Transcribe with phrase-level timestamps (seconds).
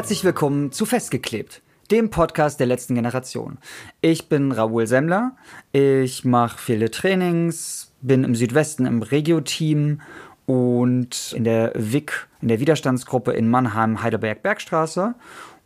[0.00, 1.60] Herzlich willkommen zu Festgeklebt,
[1.90, 3.58] dem Podcast der letzten Generation.
[4.00, 5.36] Ich bin Raoul Semmler,
[5.72, 10.00] ich mache viele Trainings, bin im Südwesten im Regio-Team
[10.46, 15.16] und in der WIC, in der Widerstandsgruppe in Mannheim, Heidelberg, Bergstraße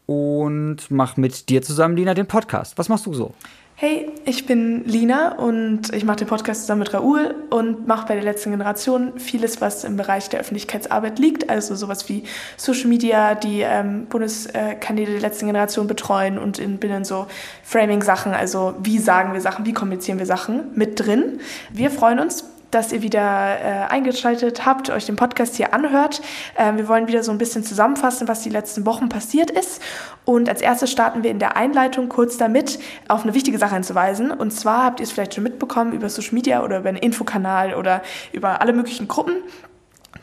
[0.06, 2.76] und mache mit dir zusammen, Lina, den Podcast.
[2.76, 3.34] Was machst du so?
[3.76, 8.14] Hey, ich bin Lina und ich mache den Podcast zusammen mit Raoul und mache bei
[8.14, 12.22] der letzten Generation vieles, was im Bereich der Öffentlichkeitsarbeit liegt, also sowas wie
[12.56, 17.26] Social Media, die ähm, Bundeskanäle der letzten Generation betreuen und in, bin in so
[17.64, 21.40] Framing-Sachen, also wie sagen wir Sachen, wie kommunizieren wir Sachen mit drin.
[21.72, 26.20] Wir freuen uns, dass ihr wieder äh, eingeschaltet habt, euch den Podcast hier anhört.
[26.56, 29.80] Äh, wir wollen wieder so ein bisschen zusammenfassen, was die letzten Wochen passiert ist.
[30.24, 34.30] Und als erstes starten wir in der Einleitung kurz damit, auf eine wichtige Sache hinzuweisen.
[34.30, 37.74] Und zwar habt ihr es vielleicht schon mitbekommen über Social Media oder über einen Infokanal
[37.74, 39.36] oder über alle möglichen Gruppen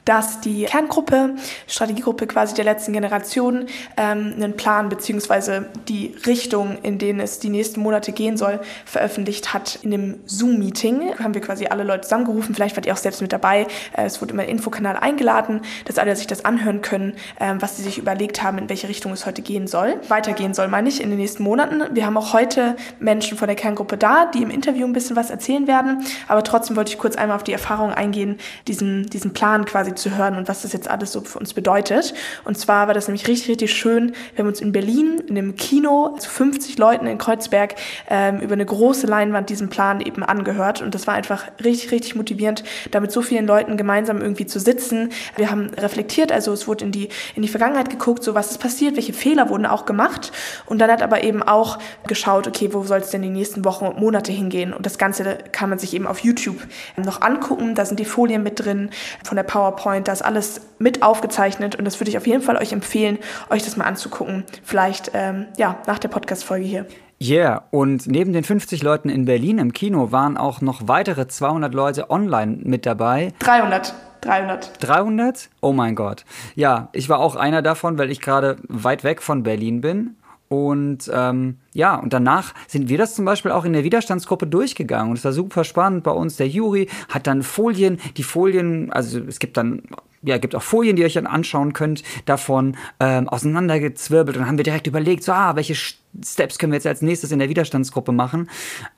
[0.06, 1.36] dass die Kerngruppe,
[1.68, 7.50] Strategiegruppe quasi der letzten Generation, ähm, einen Plan beziehungsweise die Richtung, in denen es die
[7.50, 9.80] nächsten Monate gehen soll, veröffentlicht hat.
[9.84, 13.32] In dem Zoom-Meeting haben wir quasi alle Leute zusammengerufen, vielleicht wart ihr auch selbst mit
[13.32, 13.68] dabei.
[13.96, 17.78] Äh, es wurde immer ein Infokanal eingeladen, dass alle sich das anhören können, äh, was
[17.78, 20.00] sie sich überlegt haben, in welche Richtung es heute gehen soll.
[20.08, 21.84] Weitergehen soll, meine ich, in den nächsten Monaten.
[21.94, 25.30] Wir haben auch heute Menschen von der Kerngruppe da, die im Interview ein bisschen was
[25.30, 29.66] erzählen werden, aber trotzdem wollte ich kurz einmal auf die Erfahrung eingehen, diesen, diesen Plan
[29.66, 32.14] quasi quasi zu hören und was das jetzt alles so für uns bedeutet.
[32.44, 34.14] Und zwar war das nämlich richtig, richtig schön.
[34.36, 37.76] Wir haben uns in Berlin in einem Kino zu 50 Leuten in Kreuzberg
[38.10, 40.82] ähm, über eine große Leinwand diesen Plan eben angehört.
[40.82, 44.60] Und das war einfach richtig, richtig motivierend, da mit so vielen Leuten gemeinsam irgendwie zu
[44.60, 45.10] sitzen.
[45.36, 48.60] Wir haben reflektiert, also es wurde in die, in die Vergangenheit geguckt, so was ist
[48.60, 50.32] passiert, welche Fehler wurden auch gemacht.
[50.66, 53.86] Und dann hat aber eben auch geschaut, okay, wo soll es denn die nächsten Wochen
[53.86, 54.74] und Monate hingehen?
[54.74, 56.58] Und das Ganze kann man sich eben auf YouTube
[56.98, 57.76] noch angucken.
[57.76, 58.90] Da sind die Folien mit drin
[59.24, 62.42] von der PowerPoint PowerPoint, da ist alles mit aufgezeichnet und das würde ich auf jeden
[62.42, 63.18] Fall euch empfehlen,
[63.50, 64.44] euch das mal anzugucken.
[64.64, 66.86] Vielleicht ähm, ja, nach der Podcast-Folge hier.
[67.22, 71.74] Yeah, und neben den 50 Leuten in Berlin im Kino waren auch noch weitere 200
[71.74, 73.34] Leute online mit dabei.
[73.40, 73.94] 300.
[74.22, 74.84] 300.
[74.84, 75.50] 300?
[75.62, 76.26] Oh mein Gott.
[76.56, 80.16] Ja, ich war auch einer davon, weil ich gerade weit weg von Berlin bin.
[80.52, 85.12] Und ähm, ja, und danach sind wir das zum Beispiel auch in der Widerstandsgruppe durchgegangen.
[85.12, 86.36] Und es war super spannend bei uns.
[86.36, 89.84] Der Juri hat dann Folien, die Folien, also es gibt dann
[90.24, 94.38] ja, gibt auch Folien, die ihr euch dann anschauen könnt, davon ähm, auseinandergezwirbelt.
[94.38, 97.40] Und haben wir direkt überlegt, so, ah, welche Steps können wir jetzt als nächstes in
[97.40, 98.50] der Widerstandsgruppe machen.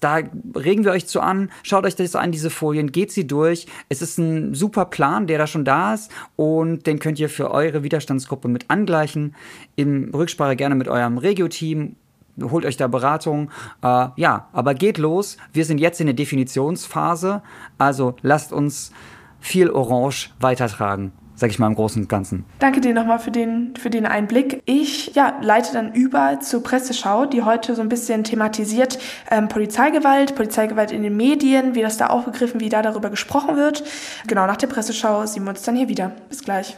[0.01, 0.19] Da
[0.55, 3.67] regen wir euch zu an, schaut euch das an, diese Folien, geht sie durch.
[3.87, 7.51] Es ist ein super Plan, der da schon da ist und den könnt ihr für
[7.51, 9.35] eure Widerstandsgruppe mit angleichen.
[9.75, 11.95] Im Rücksprache gerne mit eurem Regio-Team
[12.41, 13.51] holt euch da Beratung.
[13.81, 15.37] Äh, ja, aber geht los.
[15.53, 17.41] Wir sind jetzt in der Definitionsphase.
[17.77, 18.91] Also lasst uns
[19.43, 22.45] viel Orange weitertragen sag ich mal im Großen und Ganzen.
[22.59, 24.61] Danke dir nochmal für den, für den Einblick.
[24.65, 28.99] Ich ja, leite dann über zur Presseschau, die heute so ein bisschen thematisiert
[29.29, 33.83] ähm, Polizeigewalt, Polizeigewalt in den Medien, wie das da aufgegriffen, wie da darüber gesprochen wird.
[34.27, 36.11] Genau, nach der Presseschau sehen wir uns dann hier wieder.
[36.29, 36.75] Bis gleich.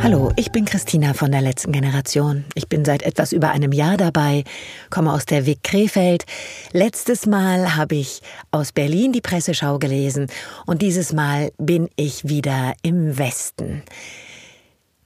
[0.00, 2.44] Hallo, ich bin Christina von der letzten Generation.
[2.54, 4.44] Ich bin seit etwas über einem Jahr dabei,
[4.90, 6.24] komme aus der WIG Krefeld.
[6.72, 8.20] Letztes Mal habe ich
[8.52, 10.28] aus Berlin die Presseschau gelesen
[10.66, 13.82] und dieses Mal bin ich wieder im Westen.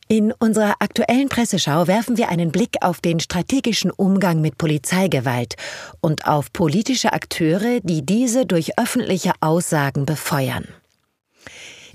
[0.08, 5.54] In unserer aktuellen Presseschau werfen wir einen Blick auf den strategischen Umgang mit Polizeigewalt
[6.02, 10.68] und auf politische Akteure, die diese durch öffentliche Aussagen befeuern.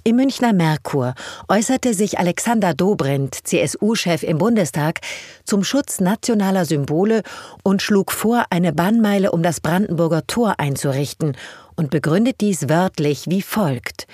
[0.07, 1.15] Im Münchner Merkur
[1.49, 5.01] äußerte sich Alexander Dobrindt, CSU-Chef im Bundestag,
[5.43, 7.23] zum Schutz nationaler Symbole
[7.61, 11.35] und schlug vor, eine Bannmeile um das Brandenburger Tor einzurichten
[11.75, 14.07] und begründet dies wörtlich wie folgt.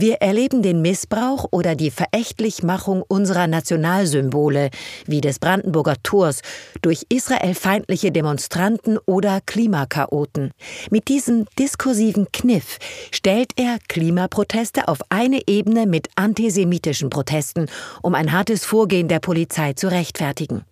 [0.00, 4.70] Wir erleben den Missbrauch oder die Verächtlichmachung unserer Nationalsymbole,
[5.04, 6.40] wie des Brandenburger Tors,
[6.80, 10.52] durch israelfeindliche Demonstranten oder Klimakaoten.
[10.90, 12.78] Mit diesem diskursiven Kniff
[13.10, 17.66] stellt er Klimaproteste auf eine Ebene mit antisemitischen Protesten,
[18.00, 20.64] um ein hartes Vorgehen der Polizei zu rechtfertigen.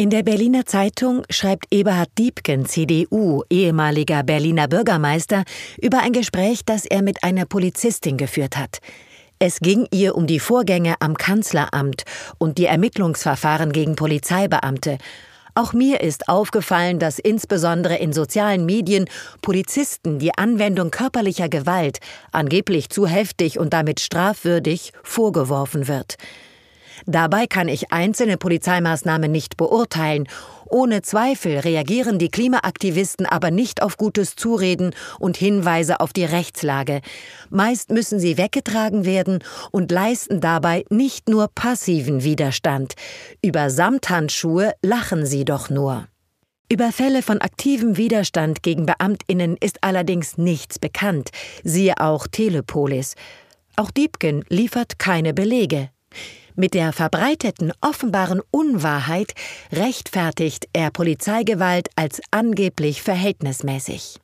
[0.00, 5.42] In der Berliner Zeitung schreibt Eberhard Diebken, CDU, ehemaliger Berliner Bürgermeister,
[5.82, 8.78] über ein Gespräch, das er mit einer Polizistin geführt hat.
[9.40, 12.04] Es ging ihr um die Vorgänge am Kanzleramt
[12.38, 14.98] und die Ermittlungsverfahren gegen Polizeibeamte.
[15.56, 19.06] Auch mir ist aufgefallen, dass insbesondere in sozialen Medien
[19.42, 21.98] Polizisten die Anwendung körperlicher Gewalt,
[22.30, 26.18] angeblich zu heftig und damit strafwürdig, vorgeworfen wird.
[27.06, 30.26] Dabei kann ich einzelne Polizeimaßnahmen nicht beurteilen
[30.70, 37.00] Ohne Zweifel reagieren die Klimaaktivisten aber nicht auf gutes Zureden und Hinweise auf die Rechtslage.
[37.48, 42.94] Meist müssen sie weggetragen werden und leisten dabei nicht nur passiven Widerstand.
[43.42, 46.06] Über Samthandschuhe lachen sie doch nur.
[46.70, 51.30] Über Fälle von aktivem Widerstand gegen Beamtinnen ist allerdings nichts bekannt,
[51.64, 53.14] siehe auch Telepolis.
[53.76, 55.88] Auch Diebken liefert keine Belege.
[56.60, 59.32] Mit der verbreiteten offenbaren Unwahrheit
[59.70, 64.16] rechtfertigt er Polizeigewalt als angeblich verhältnismäßig.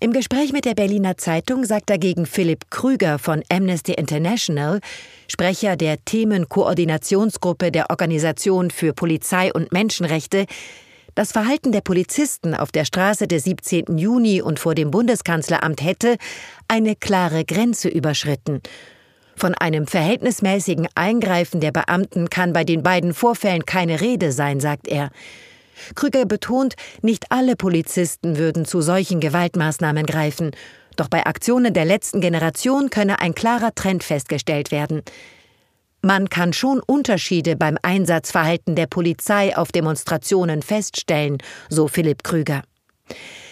[0.00, 4.80] Im Gespräch mit der Berliner Zeitung sagt dagegen Philipp Krüger von Amnesty International,
[5.28, 10.46] Sprecher der Themenkoordinationsgruppe der Organisation für Polizei und Menschenrechte,
[11.14, 13.98] das Verhalten der Polizisten auf der Straße des 17.
[13.98, 16.16] Juni und vor dem Bundeskanzleramt hätte
[16.68, 18.62] eine klare Grenze überschritten.
[19.36, 24.88] Von einem verhältnismäßigen Eingreifen der Beamten kann bei den beiden Vorfällen keine Rede sein, sagt
[24.88, 25.10] er.
[25.94, 30.52] Krüger betont, nicht alle Polizisten würden zu solchen Gewaltmaßnahmen greifen.
[30.96, 35.02] Doch bei Aktionen der letzten Generation könne ein klarer Trend festgestellt werden.
[36.00, 42.62] Man kann schon Unterschiede beim Einsatzverhalten der Polizei auf Demonstrationen feststellen, so Philipp Krüger.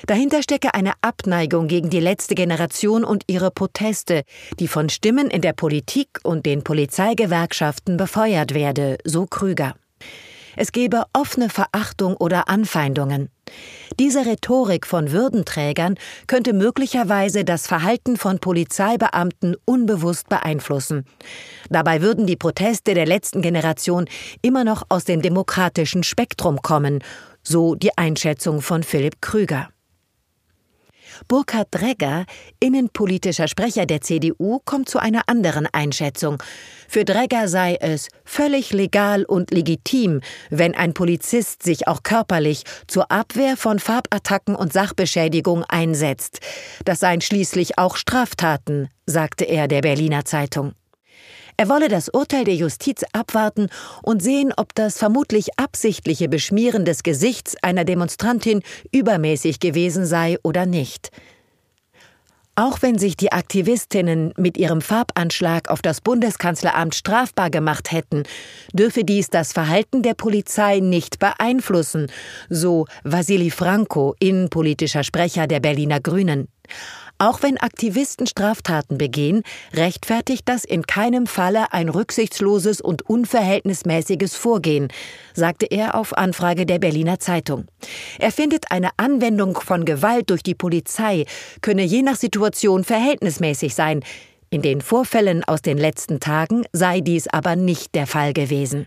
[0.06, 4.24] Dahinter stecke eine Abneigung gegen die letzte Generation und ihre Proteste,
[4.58, 9.74] die von Stimmen in der Politik und den Polizeigewerkschaften befeuert werde, so Krüger.
[10.56, 13.28] Es gebe offene Verachtung oder Anfeindungen.
[13.98, 15.96] Diese Rhetorik von Würdenträgern
[16.26, 21.06] könnte möglicherweise das Verhalten von Polizeibeamten unbewusst beeinflussen.
[21.70, 24.06] Dabei würden die Proteste der letzten Generation
[24.42, 27.02] immer noch aus dem demokratischen Spektrum kommen,
[27.46, 29.68] so die Einschätzung von Philipp Krüger.
[31.28, 32.26] Burkhard Dregger,
[32.60, 36.42] innenpolitischer Sprecher der CDU, kommt zu einer anderen Einschätzung.
[36.88, 40.20] Für Dregger sei es völlig legal und legitim,
[40.50, 46.40] wenn ein Polizist sich auch körperlich zur Abwehr von Farbattacken und Sachbeschädigung einsetzt.
[46.84, 50.72] Das seien schließlich auch Straftaten, sagte er der Berliner Zeitung.
[51.56, 53.68] Er wolle das Urteil der Justiz abwarten
[54.02, 60.66] und sehen, ob das vermutlich absichtliche Beschmieren des Gesichts einer Demonstrantin übermäßig gewesen sei oder
[60.66, 61.10] nicht.
[62.56, 68.22] Auch wenn sich die Aktivistinnen mit ihrem Farbanschlag auf das Bundeskanzleramt strafbar gemacht hätten,
[68.72, 72.06] dürfe dies das Verhalten der Polizei nicht beeinflussen,
[72.48, 76.46] so Vasili Franco, innenpolitischer Sprecher der Berliner Grünen.
[77.24, 84.88] Auch wenn Aktivisten Straftaten begehen, rechtfertigt das in keinem Falle ein rücksichtsloses und unverhältnismäßiges Vorgehen,
[85.32, 87.64] sagte er auf Anfrage der Berliner Zeitung.
[88.18, 91.24] Er findet, eine Anwendung von Gewalt durch die Polizei
[91.62, 94.04] könne je nach Situation verhältnismäßig sein.
[94.50, 98.86] In den Vorfällen aus den letzten Tagen sei dies aber nicht der Fall gewesen.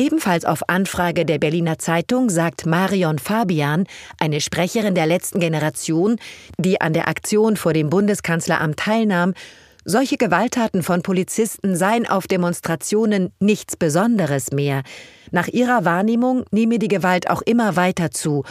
[0.00, 3.84] Ebenfalls auf Anfrage der Berliner Zeitung sagt Marion Fabian,
[4.18, 6.16] eine Sprecherin der letzten Generation,
[6.56, 9.34] die an der Aktion vor dem Bundeskanzleramt teilnahm,
[9.84, 14.84] solche Gewalttaten von Polizisten seien auf Demonstrationen nichts Besonderes mehr.
[15.32, 18.44] Nach ihrer Wahrnehmung nehme die Gewalt auch immer weiter zu.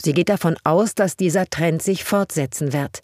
[0.00, 3.02] Sie geht davon aus, dass dieser Trend sich fortsetzen wird.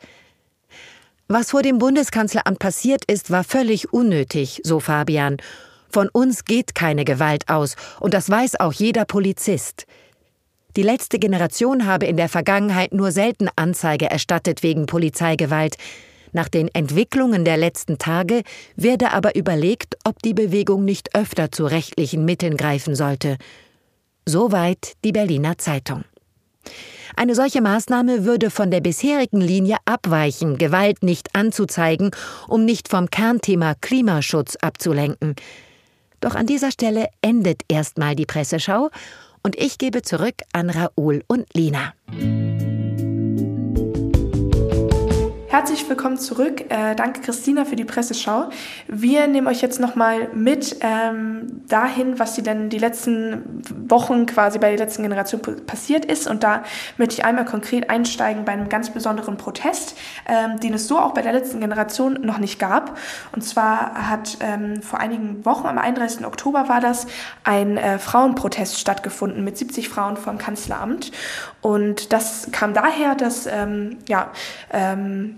[1.28, 5.36] Was vor dem Bundeskanzleramt passiert ist, war völlig unnötig, so Fabian.
[5.94, 9.86] Von uns geht keine Gewalt aus, und das weiß auch jeder Polizist.
[10.74, 15.76] Die letzte Generation habe in der Vergangenheit nur selten Anzeige erstattet wegen Polizeigewalt.
[16.32, 18.42] Nach den Entwicklungen der letzten Tage
[18.74, 23.36] werde aber überlegt, ob die Bewegung nicht öfter zu rechtlichen Mitteln greifen sollte.
[24.26, 26.02] Soweit die Berliner Zeitung.
[27.14, 32.10] Eine solche Maßnahme würde von der bisherigen Linie abweichen, Gewalt nicht anzuzeigen,
[32.48, 35.36] um nicht vom Kernthema Klimaschutz abzulenken.
[36.24, 38.88] Doch an dieser Stelle endet erstmal die Presseschau
[39.42, 41.92] und ich gebe zurück an Raoul und Lina.
[45.54, 46.62] Herzlich willkommen zurück.
[46.68, 48.48] Äh, danke Christina für die Presseschau.
[48.88, 54.58] Wir nehmen euch jetzt nochmal mit ähm, dahin, was die denn die letzten Wochen quasi
[54.58, 56.26] bei der letzten Generation passiert ist.
[56.26, 56.64] Und da
[56.98, 59.96] möchte ich einmal konkret einsteigen bei einem ganz besonderen Protest,
[60.26, 62.98] ähm, den es so auch bei der letzten Generation noch nicht gab.
[63.30, 66.26] Und zwar hat ähm, vor einigen Wochen, am 31.
[66.26, 67.06] Oktober war das,
[67.44, 71.12] ein äh, Frauenprotest stattgefunden mit 70 Frauen vom Kanzleramt.
[71.60, 74.32] Und das kam daher, dass ähm, ja,
[74.72, 75.36] ähm,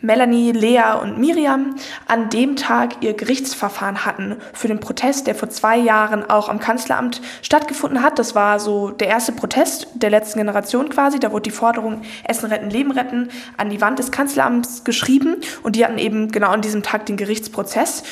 [0.00, 5.48] Melanie, Lea und Miriam an dem Tag ihr Gerichtsverfahren hatten für den Protest, der vor
[5.48, 8.18] zwei Jahren auch am Kanzleramt stattgefunden hat.
[8.18, 11.18] Das war so der erste Protest der letzten Generation quasi.
[11.20, 15.76] Da wurde die Forderung Essen retten, Leben retten an die Wand des Kanzleramts geschrieben und
[15.76, 18.02] die hatten eben genau an diesem Tag den Gerichtsprozess.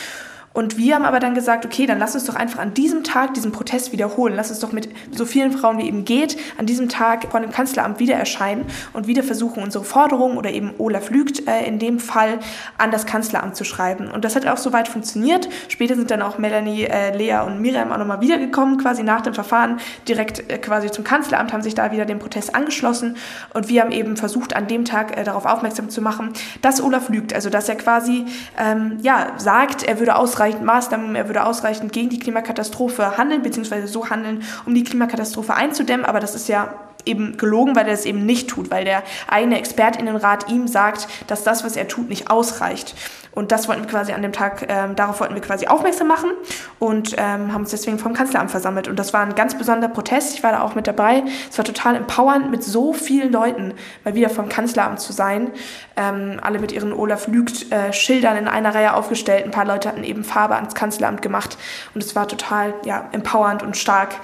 [0.52, 3.34] Und wir haben aber dann gesagt, okay, dann lass uns doch einfach an diesem Tag
[3.34, 4.34] diesen Protest wiederholen.
[4.34, 7.52] Lass uns doch mit so vielen Frauen wie eben geht an diesem Tag vor dem
[7.52, 12.00] Kanzleramt wieder erscheinen und wieder versuchen, unsere Forderungen oder eben Olaf lügt äh, in dem
[12.00, 12.40] Fall
[12.78, 14.10] an das Kanzleramt zu schreiben.
[14.10, 15.48] Und das hat auch soweit funktioniert.
[15.68, 19.34] Später sind dann auch Melanie, äh, Lea und Miriam auch nochmal wiedergekommen, quasi nach dem
[19.34, 19.78] Verfahren,
[20.08, 23.16] direkt äh, quasi zum Kanzleramt, haben sich da wieder dem Protest angeschlossen.
[23.54, 27.08] Und wir haben eben versucht, an dem Tag äh, darauf aufmerksam zu machen, dass Olaf
[27.08, 27.32] lügt.
[27.32, 28.24] Also, dass er quasi,
[28.58, 33.42] ähm, ja, sagt, er würde ausreichend ausreichend Maßnahmen, er würde ausreichend gegen die Klimakatastrophe handeln,
[33.42, 36.06] beziehungsweise so handeln, um die Klimakatastrophe einzudämmen.
[36.06, 36.72] Aber das ist ja
[37.06, 41.44] eben gelogen, weil er es eben nicht tut, weil der eigene Expertinnenrat ihm sagt, dass
[41.44, 42.94] das, was er tut, nicht ausreicht.
[43.32, 46.30] Und das wollten wir quasi an dem Tag, ähm, darauf wollten wir quasi aufmerksam machen
[46.78, 48.88] und ähm, haben uns deswegen vom Kanzleramt versammelt.
[48.88, 50.34] Und das war ein ganz besonderer Protest.
[50.34, 51.22] Ich war da auch mit dabei.
[51.48, 55.50] Es war total empowernd, mit so vielen Leuten mal wieder vom Kanzleramt zu sein.
[55.96, 59.44] Ähm, alle mit ihren Olaf lügt äh, in einer Reihe aufgestellt.
[59.44, 61.56] Ein paar Leute hatten eben Farbe ans Kanzleramt gemacht.
[61.94, 64.16] Und es war total ja, empowernd und stark,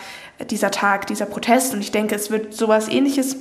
[0.51, 1.75] dieser Tag, dieser Protest.
[1.75, 3.37] Und ich denke, es wird sowas ähnliches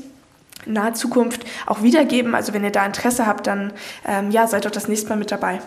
[0.66, 2.36] in naher Zukunft auch wiedergeben.
[2.36, 3.74] Also wenn ihr da Interesse habt, dann
[4.08, 5.60] ähm, ja, seid doch das nächste Mal mit dabei.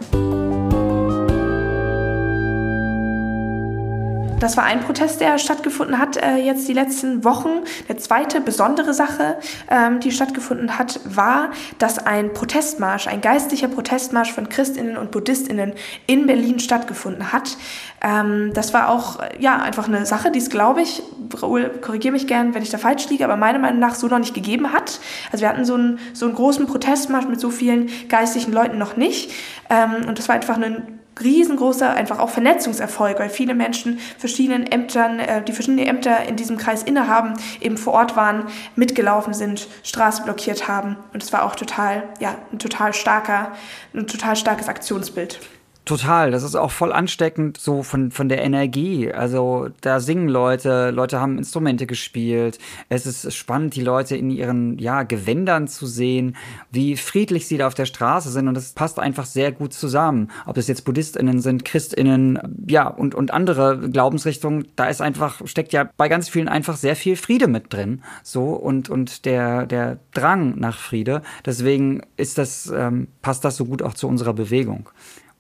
[4.41, 7.49] Das war ein Protest, der stattgefunden hat äh, jetzt die letzten Wochen.
[7.89, 9.37] Eine zweite besondere Sache,
[9.69, 15.73] ähm, die stattgefunden hat, war, dass ein Protestmarsch, ein geistlicher Protestmarsch von Christinnen und Buddhistinnen
[16.07, 17.57] in Berlin stattgefunden hat.
[18.01, 21.03] Ähm, das war auch ja einfach eine Sache, die es, glaube ich,
[21.35, 24.21] Raoul, korrigiere mich gern, wenn ich da falsch liege, aber meiner Meinung nach so noch
[24.21, 25.01] nicht gegeben hat.
[25.33, 28.97] Also wir hatten so einen, so einen großen Protestmarsch mit so vielen geistlichen Leuten noch
[28.97, 29.33] nicht.
[29.69, 35.21] Ähm, und das war einfach ein riesengroßer einfach auch Vernetzungserfolg, weil viele Menschen verschiedenen Ämtern,
[35.21, 38.47] äh, die verschiedene Ämter in diesem Kreis innehaben, eben vor Ort waren,
[38.77, 40.97] mitgelaufen sind, Straße blockiert haben.
[41.13, 43.53] Und es war auch total, ja, ein total starker,
[43.95, 45.41] ein total starkes Aktionsbild.
[45.89, 49.11] Total, das ist auch voll ansteckend so von, von der Energie.
[49.11, 52.59] Also da singen Leute, Leute haben Instrumente gespielt.
[52.91, 56.37] Es ist spannend, die Leute in ihren ja, Gewändern zu sehen,
[56.71, 58.49] wie friedlich sie da auf der Straße sind.
[58.49, 60.31] Und das passt einfach sehr gut zusammen.
[60.45, 65.73] Ob es jetzt BuddhistInnen sind, ChristInnen, ja, und, und andere Glaubensrichtungen, da ist einfach, steckt
[65.73, 68.03] ja bei ganz vielen einfach sehr viel Friede mit drin.
[68.23, 71.23] So und, und der, der Drang nach Friede.
[71.47, 74.91] Deswegen ist das, ähm, passt das so gut auch zu unserer Bewegung.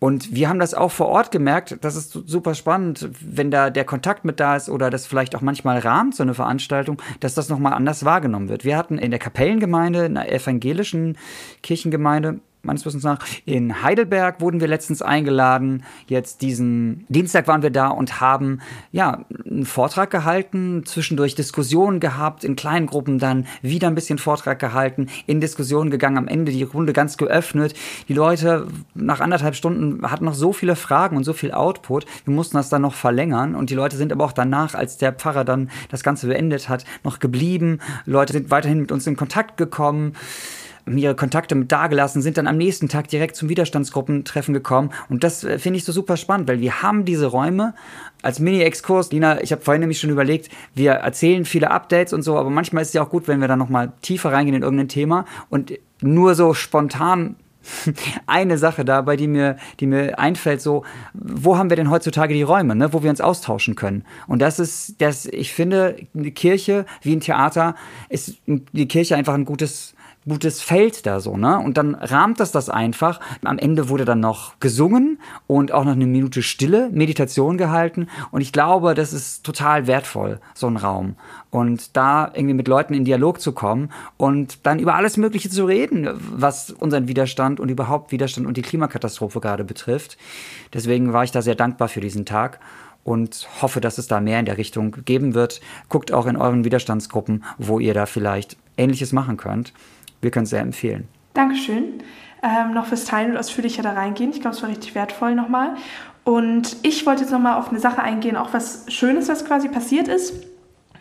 [0.00, 3.84] Und wir haben das auch vor Ort gemerkt, das ist super spannend, wenn da der
[3.84, 7.48] Kontakt mit da ist oder das vielleicht auch manchmal rahmt, so eine Veranstaltung, dass das
[7.48, 8.64] nochmal anders wahrgenommen wird.
[8.64, 11.18] Wir hatten in der Kapellengemeinde, in der evangelischen
[11.62, 13.18] Kirchengemeinde, meines Wissens nach.
[13.44, 15.84] In Heidelberg wurden wir letztens eingeladen.
[16.06, 18.60] Jetzt diesen Dienstag waren wir da und haben
[18.92, 24.58] ja einen Vortrag gehalten, zwischendurch Diskussionen gehabt, in kleinen Gruppen dann wieder ein bisschen Vortrag
[24.58, 27.74] gehalten, in Diskussionen gegangen, am Ende die Runde ganz geöffnet.
[28.08, 32.06] Die Leute nach anderthalb Stunden hatten noch so viele Fragen und so viel Output.
[32.24, 35.12] Wir mussten das dann noch verlängern und die Leute sind aber auch danach, als der
[35.12, 37.80] Pfarrer dann das Ganze beendet hat, noch geblieben.
[38.04, 40.14] Leute sind weiterhin mit uns in Kontakt gekommen
[40.96, 44.90] ihre Kontakte mit dagelassen, sind dann am nächsten Tag direkt zum Widerstandsgruppentreffen gekommen.
[45.08, 47.74] Und das äh, finde ich so super spannend, weil wir haben diese Räume
[48.22, 49.12] als Mini-Exkurs.
[49.12, 52.82] Lina, ich habe vorhin nämlich schon überlegt, wir erzählen viele Updates und so, aber manchmal
[52.82, 55.72] ist es ja auch gut, wenn wir dann nochmal tiefer reingehen in irgendein Thema und
[56.00, 57.36] nur so spontan
[58.26, 62.42] eine Sache dabei, die mir, die mir einfällt, so, wo haben wir denn heutzutage die
[62.42, 64.04] Räume, ne, wo wir uns austauschen können?
[64.26, 67.74] Und das ist, das, ich finde, eine Kirche wie ein Theater
[68.08, 69.94] ist die Kirche einfach ein gutes,
[70.28, 71.58] gutes Feld da so, ne?
[71.58, 73.20] Und dann rahmt das das einfach.
[73.44, 78.08] Am Ende wurde dann noch gesungen und auch noch eine Minute Stille, Meditation gehalten.
[78.30, 81.16] Und ich glaube, das ist total wertvoll, so ein Raum.
[81.50, 85.64] Und da irgendwie mit Leuten in Dialog zu kommen und dann über alles Mögliche zu
[85.64, 90.18] reden, was unseren Widerstand und überhaupt Widerstand und die Klimakatastrophe gerade betrifft.
[90.74, 92.60] Deswegen war ich da sehr dankbar für diesen Tag
[93.04, 95.62] und hoffe, dass es da mehr in der Richtung geben wird.
[95.88, 99.72] Guckt auch in euren Widerstandsgruppen, wo ihr da vielleicht Ähnliches machen könnt
[100.20, 101.08] wir können es sehr empfehlen.
[101.34, 102.02] Dankeschön.
[102.42, 104.30] Ähm, noch fürs Teilen und ausführlicher da reingehen.
[104.30, 105.76] Ich glaube, es war richtig wertvoll nochmal.
[106.24, 110.08] Und ich wollte jetzt nochmal auf eine Sache eingehen, auch was Schönes, was quasi passiert
[110.08, 110.34] ist.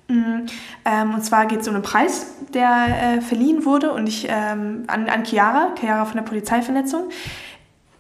[0.08, 0.46] Mm,
[0.86, 4.84] ähm, und zwar geht es um einen Preis, der äh, verliehen wurde und ich ähm,
[4.88, 7.10] an, an Chiara, Chiara von der Polizeivernetzung.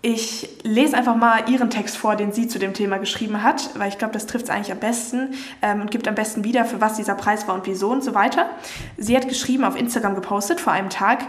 [0.02, 3.90] Ich lese einfach mal ihren Text vor, den sie zu dem Thema geschrieben hat, weil
[3.90, 6.80] ich glaube, das trifft es eigentlich am besten ähm, und gibt am besten wieder, für
[6.80, 8.50] was dieser Preis war und wieso und so weiter.
[8.98, 11.26] Sie hat geschrieben, auf Instagram gepostet vor einem Tag,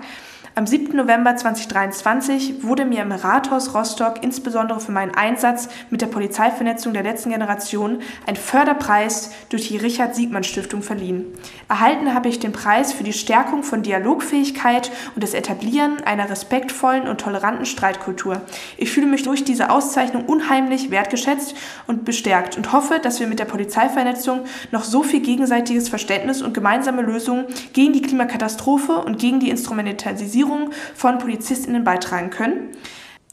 [0.59, 0.97] Am 7.
[0.97, 7.05] November 2023 wurde mir im Rathaus Rostock insbesondere für meinen Einsatz mit der Polizeivernetzung der
[7.05, 11.27] letzten Generation ein Förderpreis durch die Richard Siegmann Stiftung verliehen.
[11.69, 17.07] Erhalten habe ich den Preis für die Stärkung von Dialogfähigkeit und das Etablieren einer respektvollen
[17.07, 18.41] und toleranten Streitkultur.
[18.79, 21.55] Ich fühle mich durch diese Auszeichnung unheimlich wertgeschätzt
[21.87, 24.41] und bestärkt und hoffe, dass wir mit der Polizeivernetzung
[24.73, 30.48] noch so viel gegenseitiges Verständnis und gemeinsame Lösungen gegen die Klimakatastrophe und gegen die Instrumentalisierung
[30.49, 32.71] Qualifizierung von PolizistInnen beitragen können.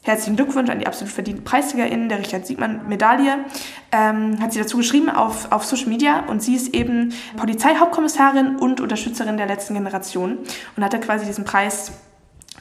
[0.03, 3.45] Herzlichen Glückwunsch an die absolut verdienten PreisträgerInnen der Richard Siegmann Medaille.
[3.91, 8.81] Ähm, hat sie dazu geschrieben auf, auf Social Media und sie ist eben Polizeihauptkommissarin und
[8.81, 10.37] Unterstützerin der letzten Generation
[10.75, 11.91] und hatte quasi diesen Preis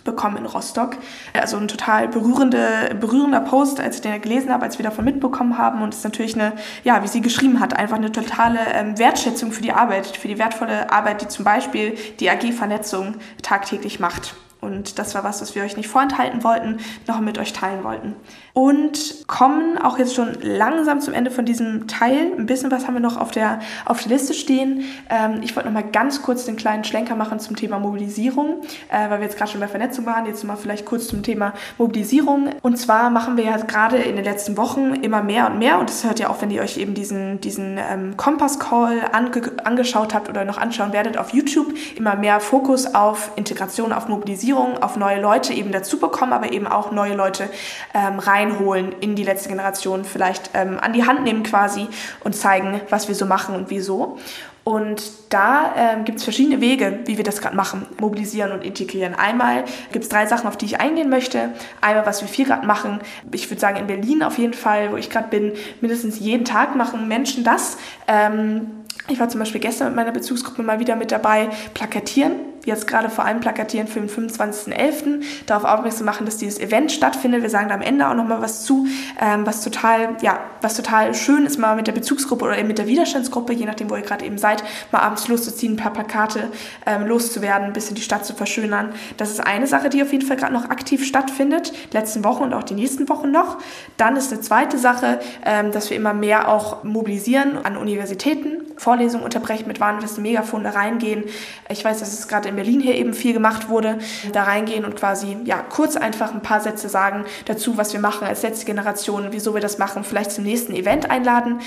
[0.04, 0.96] bekommen in Rostock.
[1.32, 5.58] Also ein total berührende, berührender Post, als ich den gelesen habe, als wir davon mitbekommen
[5.58, 5.82] haben.
[5.82, 6.52] Und es ist natürlich eine,
[6.84, 10.38] ja, wie sie geschrieben hat, einfach eine totale ähm, Wertschätzung für die Arbeit, für die
[10.38, 14.34] wertvolle Arbeit, die zum Beispiel die AG Vernetzung tagtäglich macht.
[14.64, 18.16] Und das war was, was wir euch nicht vorenthalten wollten, noch mit euch teilen wollten.
[18.52, 22.33] Und kommen auch jetzt schon langsam zum Ende von diesem Teil.
[22.38, 24.85] Ein bisschen was haben wir noch auf der, auf der Liste stehen.
[25.11, 29.11] Ähm, ich wollte noch mal ganz kurz den kleinen Schlenker machen zum Thema Mobilisierung, äh,
[29.11, 30.26] weil wir jetzt gerade schon bei Vernetzung waren.
[30.26, 32.50] Jetzt mal vielleicht kurz zum Thema Mobilisierung.
[32.62, 35.80] Und zwar machen wir ja gerade in den letzten Wochen immer mehr und mehr.
[35.80, 40.14] Und das hört ja auch, wenn ihr euch eben diesen, diesen ähm, Kompass-Call ange angeschaut
[40.14, 44.82] habt oder noch anschauen werdet auf YouTube, immer mehr Fokus auf Integration, auf Mobilisierung Mobilisierung
[44.82, 47.49] auf neue Leute eben dazu bekommen, aber eben auch neue Leute
[47.92, 51.88] ähm, reinholen in die letzte Generation, vielleicht ähm, an die Hand nehmen quasi
[52.23, 54.18] und zeigen, was wir so machen und wieso.
[54.62, 59.14] Und da ähm, gibt es verschiedene Wege, wie wir das gerade machen, mobilisieren und integrieren.
[59.14, 61.50] Einmal gibt es drei Sachen, auf die ich eingehen möchte.
[61.82, 63.00] Einmal, was wir viel gerade machen.
[63.30, 66.76] Ich würde sagen, in Berlin auf jeden Fall, wo ich gerade bin, mindestens jeden Tag
[66.76, 67.76] machen Menschen das.
[68.08, 68.68] Ähm,
[69.08, 72.32] ich war zum Beispiel gestern mit meiner Bezugsgruppe mal wieder mit dabei, plakatieren
[72.64, 75.23] jetzt gerade vor allem plakatieren für den 25.11.
[75.47, 77.42] darauf aufmerksam machen, dass dieses Event stattfindet.
[77.42, 78.87] Wir sagen da am Ende auch nochmal was zu,
[79.21, 82.78] ähm, was total, ja, was total schön ist, mal mit der Bezugsgruppe oder eben mit
[82.78, 86.50] der Widerstandsgruppe, je nachdem, wo ihr gerade eben seid, mal abends loszuziehen, ein paar Plakate
[86.87, 88.92] ähm, loszuwerden, ein bisschen die Stadt zu verschönern.
[89.16, 92.54] Das ist eine Sache, die auf jeden Fall gerade noch aktiv stattfindet, letzten Wochen und
[92.54, 93.59] auch die nächsten Wochen noch.
[93.97, 99.25] Dann ist eine zweite Sache, ähm, dass wir immer mehr auch mobilisieren an Universitäten, Vorlesungen
[99.25, 101.25] unterbrechen mit warnfesten Megafon da reingehen.
[101.69, 103.99] Ich weiß, dass es gerade in Berlin hier eben viel gemacht wurde,
[104.32, 108.26] da reingehen und quasi ja kurz einfach ein paar Sätze sagen dazu, was wir machen
[108.26, 111.60] als letzte Generation, wieso wir das machen, vielleicht zum nächsten Event einladen.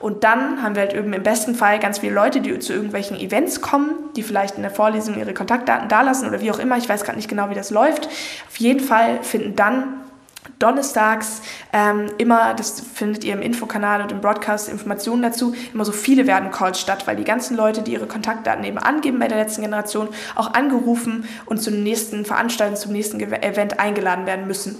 [0.00, 3.18] Und dann haben wir halt eben im besten Fall ganz viele Leute, die zu irgendwelchen
[3.18, 6.76] Events kommen, die vielleicht in der Vorlesung ihre Kontaktdaten dalassen oder wie auch immer.
[6.76, 8.06] Ich weiß gerade nicht genau, wie das läuft.
[8.06, 10.03] Auf jeden Fall finden dann
[10.58, 15.92] donnerstags ähm, immer, das findet ihr im Infokanal und im Broadcast Informationen dazu, immer so
[15.92, 19.38] viele werden Calls statt, weil die ganzen Leute, die ihre Kontaktdaten eben angeben bei der
[19.38, 24.76] letzten Generation, auch angerufen und zum nächsten Veranstaltung, zum nächsten Event eingeladen werden müssen.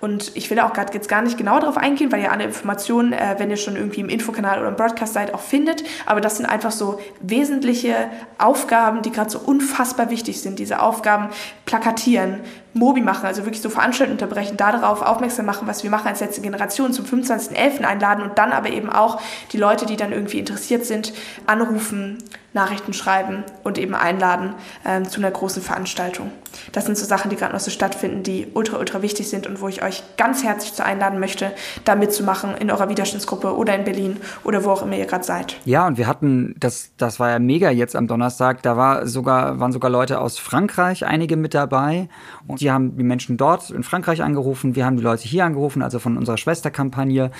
[0.00, 3.12] Und ich will auch gerade jetzt gar nicht genau darauf eingehen, weil ihr alle Informationen,
[3.12, 5.82] äh, wenn ihr schon irgendwie im Infokanal oder im Broadcast seid, auch findet.
[6.06, 7.94] Aber das sind einfach so wesentliche
[8.38, 10.58] Aufgaben, die gerade so unfassbar wichtig sind.
[10.60, 11.30] Diese Aufgaben
[11.66, 12.40] plakatieren,
[12.74, 16.40] Mobi machen, also wirklich so Veranstaltungen unterbrechen, darauf aufmerksam machen, was wir machen als letzte
[16.40, 17.82] Generation, zum 25.11.
[17.82, 19.20] einladen und dann aber eben auch
[19.52, 21.12] die Leute, die dann irgendwie interessiert sind,
[21.46, 22.18] anrufen,
[22.58, 26.32] Nachrichten schreiben und eben einladen ähm, zu einer großen Veranstaltung.
[26.72, 29.60] Das sind so Sachen, die gerade noch so stattfinden, die ultra, ultra wichtig sind und
[29.60, 31.52] wo ich euch ganz herzlich zu einladen möchte,
[31.84, 35.56] da mitzumachen in eurer Widerstandsgruppe oder in Berlin oder wo auch immer ihr gerade seid.
[35.64, 39.60] Ja, und wir hatten, das, das war ja mega jetzt am Donnerstag, da war sogar,
[39.60, 42.08] waren sogar Leute aus Frankreich, einige mit dabei
[42.46, 45.82] und die haben die Menschen dort in Frankreich angerufen, wir haben die Leute hier angerufen,
[45.82, 47.30] also von unserer Schwesterkampagne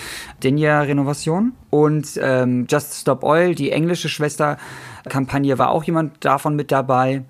[0.45, 4.09] Denia Renovation und ähm, Just Stop Oil, die englische
[5.09, 7.25] Schwesterkampagne, war auch jemand davon mit dabei.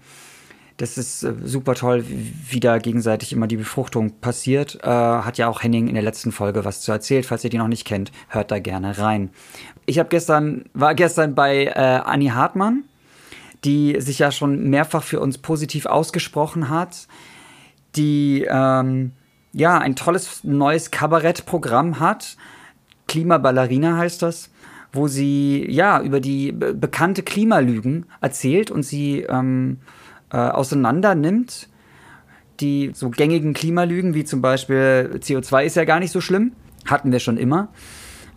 [0.77, 4.79] Das ist äh, super toll, wie da gegenseitig immer die Befruchtung passiert.
[4.83, 7.27] Äh, hat ja auch Henning in der letzten Folge was zu erzählt.
[7.27, 9.31] Falls ihr die noch nicht kennt, hört da gerne rein.
[9.87, 11.73] Ich habe gestern, war gestern bei äh,
[12.05, 12.85] Annie Hartmann,
[13.65, 17.09] die sich ja schon mehrfach für uns positiv ausgesprochen hat,
[17.97, 19.13] die ähm,
[19.53, 22.37] ja ein tolles neues Kabarettprogramm hat.
[23.09, 24.51] Klimaballerina heißt das
[24.93, 29.79] wo sie ja über die bekannte Klimalügen erzählt und sie ähm,
[30.31, 31.69] äh, auseinander nimmt.
[32.61, 36.53] Die so gängigen Klimalügen, wie zum Beispiel CO2 ist ja gar nicht so schlimm,
[36.87, 37.69] hatten wir schon immer.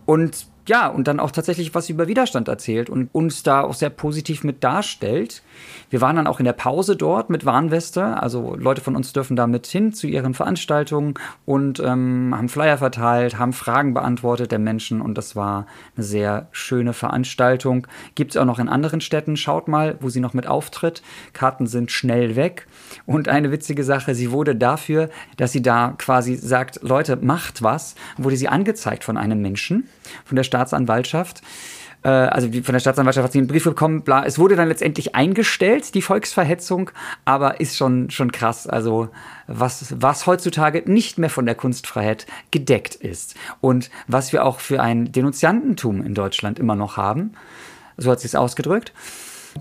[0.06, 3.90] Und ja, und dann auch tatsächlich was über Widerstand erzählt und uns da auch sehr
[3.90, 5.44] positiv mit darstellt.
[5.90, 8.16] Wir waren dann auch in der Pause dort mit Warnweste.
[8.16, 12.78] Also Leute von uns dürfen da mit hin zu ihren Veranstaltungen und ähm, haben Flyer
[12.78, 17.86] verteilt, haben Fragen beantwortet der Menschen und das war eine sehr schöne Veranstaltung.
[18.16, 19.36] Gibt es auch noch in anderen Städten.
[19.36, 21.02] Schaut mal, wo sie noch mit auftritt.
[21.34, 22.66] Karten sind schnell weg.
[23.06, 27.96] Und eine witzige Sache, sie wurde dafür, dass sie da quasi sagt, Leute, macht was,
[28.16, 29.90] wurde sie angezeigt von einem Menschen,
[30.24, 31.42] von der Staatsanwaltschaft
[32.04, 34.26] äh, also von der Staatsanwaltschaft hat sie einen Brief bekommen, bla.
[34.26, 36.90] Es wurde dann letztendlich eingestellt, die Volksverhetzung,
[37.26, 38.68] aber ist schon, schon krass.
[38.68, 39.10] Also
[39.48, 43.36] was, was heutzutage nicht mehr von der Kunstfreiheit gedeckt ist.
[43.60, 47.34] Und was wir auch für ein Denunziantentum in Deutschland immer noch haben.
[47.98, 48.94] So hat sie es ausgedrückt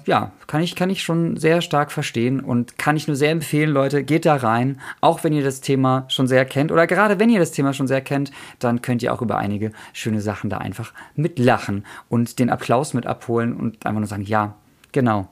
[0.07, 3.71] ja, kann ich, kann ich schon sehr stark verstehen und kann ich nur sehr empfehlen,
[3.71, 4.81] Leute, geht da rein.
[5.01, 7.89] Auch wenn ihr das Thema schon sehr kennt oder gerade wenn ihr das Thema schon
[7.89, 12.51] sehr kennt, dann könnt ihr auch über einige schöne Sachen da einfach mitlachen und den
[12.51, 14.55] Applaus mit abholen und einfach nur sagen, ja,
[14.93, 15.29] genau,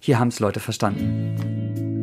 [0.00, 1.93] hier haben es Leute verstanden.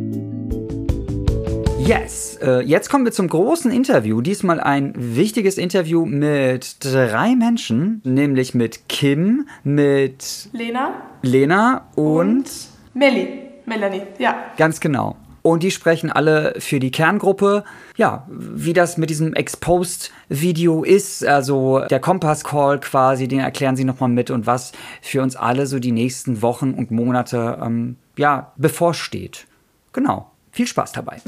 [1.92, 4.22] Yes, äh, jetzt kommen wir zum großen Interview.
[4.22, 12.52] Diesmal ein wichtiges Interview mit drei Menschen, nämlich mit Kim, mit Lena, Lena und, und
[12.94, 14.38] Melly, Melanie, ja.
[14.56, 15.18] Ganz genau.
[15.42, 17.66] Und die sprechen alle für die Kerngruppe.
[17.98, 24.08] Ja, wie das mit diesem Exposed-Video ist, also der Kompass-Call quasi, den erklären sie nochmal
[24.08, 29.46] mit und was für uns alle so die nächsten Wochen und Monate, ähm, ja, bevorsteht.
[29.92, 30.32] Genau.
[30.54, 31.22] Viel Spaß dabei.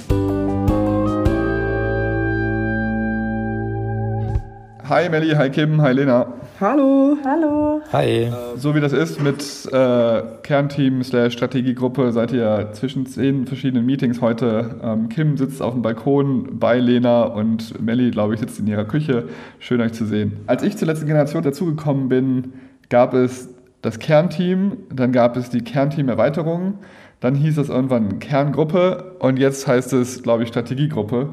[4.89, 6.27] Hi Melli, hi Kim, hi Lena.
[6.59, 7.17] Hallo.
[7.23, 7.81] Hallo.
[7.93, 8.29] Hi.
[8.57, 9.41] So wie das ist mit
[9.71, 14.75] äh, Kernteam slash Strategiegruppe, seid ihr zwischen zehn verschiedenen Meetings heute.
[14.83, 18.83] Ähm, Kim sitzt auf dem Balkon bei Lena und Melli, glaube ich, sitzt in ihrer
[18.83, 19.29] Küche.
[19.59, 20.41] Schön euch zu sehen.
[20.47, 22.51] Als ich zur letzten Generation dazugekommen bin,
[22.89, 23.47] gab es
[23.81, 26.79] das Kernteam, dann gab es die Kernteam-Erweiterung,
[27.21, 31.29] dann hieß es irgendwann Kerngruppe und jetzt heißt es, glaube ich, Strategiegruppe.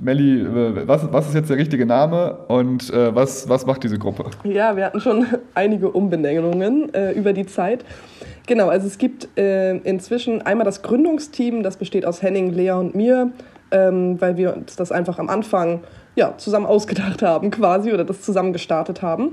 [0.00, 3.98] Melli, äh, was, was ist jetzt der richtige Name und äh, was, was macht diese
[3.98, 4.24] Gruppe?
[4.44, 7.84] Ja, wir hatten schon einige Umbenennungen äh, über die Zeit.
[8.46, 12.94] Genau, also es gibt äh, inzwischen einmal das Gründungsteam, das besteht aus Henning, Lea und
[12.94, 13.32] mir,
[13.70, 15.80] ähm, weil wir uns das einfach am Anfang
[16.14, 19.32] ja, zusammen ausgedacht haben quasi oder das zusammen gestartet haben.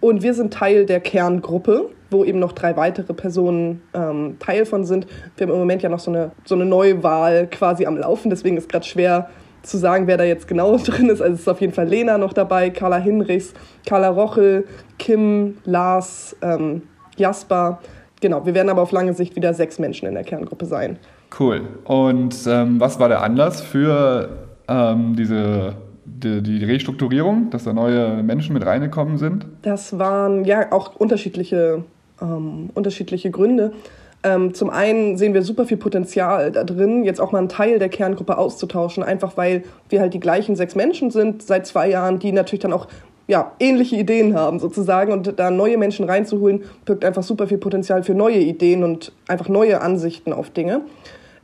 [0.00, 4.84] Und wir sind Teil der Kerngruppe, wo eben noch drei weitere Personen ähm, Teil von
[4.84, 5.06] sind.
[5.36, 8.56] Wir haben im Moment ja noch so eine, so eine Neuwahl quasi am Laufen, deswegen
[8.56, 9.28] ist gerade schwer
[9.62, 11.20] zu sagen, wer da jetzt genau drin ist.
[11.20, 13.54] Also es ist auf jeden Fall Lena noch dabei, Carla Hinrichs,
[13.86, 14.66] Carla Rochel,
[14.98, 16.82] Kim, Lars, ähm,
[17.16, 17.80] Jasper.
[18.20, 20.98] Genau, wir werden aber auf lange Sicht wieder sechs Menschen in der Kerngruppe sein.
[21.38, 21.62] Cool.
[21.84, 24.28] Und ähm, was war der Anlass für
[24.68, 29.46] ähm, diese die, die, Restrukturierung, dass da neue Menschen mit reingekommen sind?
[29.62, 31.84] Das waren ja auch unterschiedliche,
[32.20, 33.72] ähm, unterschiedliche Gründe.
[34.22, 37.78] Ähm, zum einen sehen wir super viel Potenzial da drin, jetzt auch mal einen Teil
[37.78, 42.18] der Kerngruppe auszutauschen, einfach weil wir halt die gleichen sechs Menschen sind seit zwei Jahren,
[42.18, 42.86] die natürlich dann auch
[43.28, 48.02] ja, ähnliche Ideen haben sozusagen und da neue Menschen reinzuholen, birgt einfach super viel Potenzial
[48.02, 50.82] für neue Ideen und einfach neue Ansichten auf Dinge.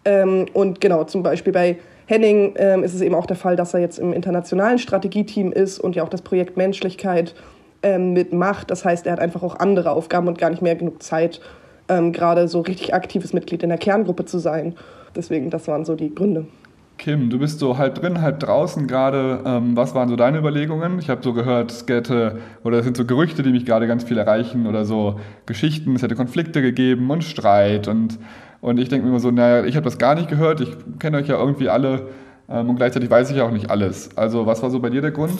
[0.04, 3.72] Ähm, und genau, zum Beispiel bei Henning ähm, ist es eben auch der Fall, dass
[3.72, 7.34] er jetzt im internationalen Strategieteam ist und ja auch das Projekt Menschlichkeit
[7.82, 8.70] ähm, mitmacht.
[8.70, 11.40] Das heißt, er hat einfach auch andere Aufgaben und gar nicht mehr genug Zeit,
[11.88, 14.75] ähm, gerade so richtig aktives Mitglied in der Kerngruppe zu sein.
[15.14, 16.46] Deswegen, das waren so die Gründe.
[16.99, 19.40] Kim, du bist so halb drin, halb draußen gerade.
[19.44, 20.99] Ähm, was waren so deine Überlegungen?
[20.99, 24.05] Ich habe so gehört, es hätte, oder es sind so Gerüchte, die mich gerade ganz
[24.05, 27.87] viel erreichen, oder so Geschichten, es hätte Konflikte gegeben und Streit.
[27.87, 28.18] Und,
[28.62, 31.18] und ich denke mir immer so, naja, ich habe das gar nicht gehört, ich kenne
[31.18, 32.09] euch ja irgendwie alle
[32.49, 34.16] ähm, und gleichzeitig weiß ich ja auch nicht alles.
[34.16, 35.38] Also was war so bei dir der Grund?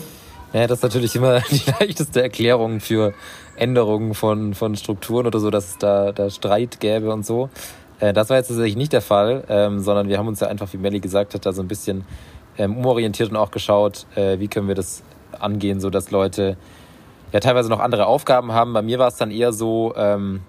[0.53, 3.15] Ja, das ist natürlich immer die leichteste Erklärung für
[3.57, 7.51] Änderungen von, von Strukturen oder so, dass es da, da Streit gäbe und so.
[8.01, 10.73] Äh, das war jetzt tatsächlich nicht der Fall, ähm, sondern wir haben uns ja einfach,
[10.73, 12.05] wie Melly gesagt hat, da so ein bisschen
[12.59, 15.03] ähm, umorientiert und auch geschaut, äh, wie können wir das
[15.39, 16.57] angehen, so dass Leute
[17.33, 18.73] ja teilweise noch andere Aufgaben haben.
[18.73, 20.41] Bei mir war es dann eher so, ähm,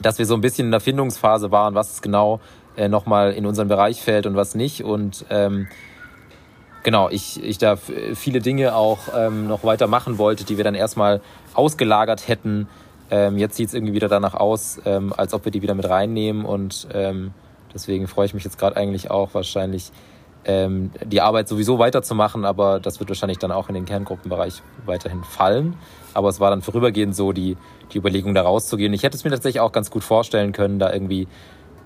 [0.00, 2.40] dass wir so ein bisschen in der Findungsphase waren, was genau
[2.76, 4.82] äh, nochmal in unseren Bereich fällt und was nicht.
[4.82, 5.24] Und
[6.82, 10.74] genau, ich, ich da viele Dinge auch ähm, noch weiter machen wollte, die wir dann
[10.74, 11.20] erstmal
[11.54, 12.68] ausgelagert hätten.
[13.10, 15.88] Ähm, jetzt sieht es irgendwie wieder danach aus, ähm, als ob wir die wieder mit
[15.88, 17.32] reinnehmen und ähm,
[17.74, 19.92] deswegen freue ich mich jetzt gerade eigentlich auch wahrscheinlich
[20.44, 25.22] ähm, die Arbeit sowieso weiterzumachen, aber das wird wahrscheinlich dann auch in den Kerngruppenbereich weiterhin
[25.24, 25.76] fallen.
[26.14, 27.56] Aber es war dann vorübergehend so die,
[27.92, 28.92] die Überlegung, da rauszugehen.
[28.92, 31.28] Ich hätte es mir tatsächlich auch ganz gut vorstellen können, da irgendwie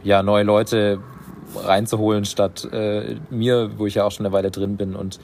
[0.03, 1.01] ja neue Leute
[1.55, 5.19] reinzuholen, statt äh, mir, wo ich ja auch schon eine Weile drin bin und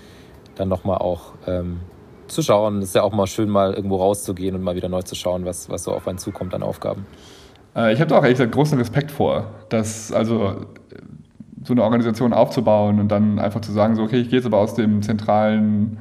[0.54, 1.80] dann nochmal auch ähm,
[2.28, 2.78] zu schauen.
[2.78, 5.44] Es ist ja auch mal schön, mal irgendwo rauszugehen und mal wieder neu zu schauen,
[5.44, 7.06] was, was so auf einen zukommt an Aufgaben.
[7.76, 10.66] Äh, ich habe da auch ehrlich gesagt großen Respekt vor, dass also
[11.64, 14.58] so eine Organisation aufzubauen und dann einfach zu sagen, so okay, ich gehe jetzt aber
[14.58, 15.98] aus dem zentralen,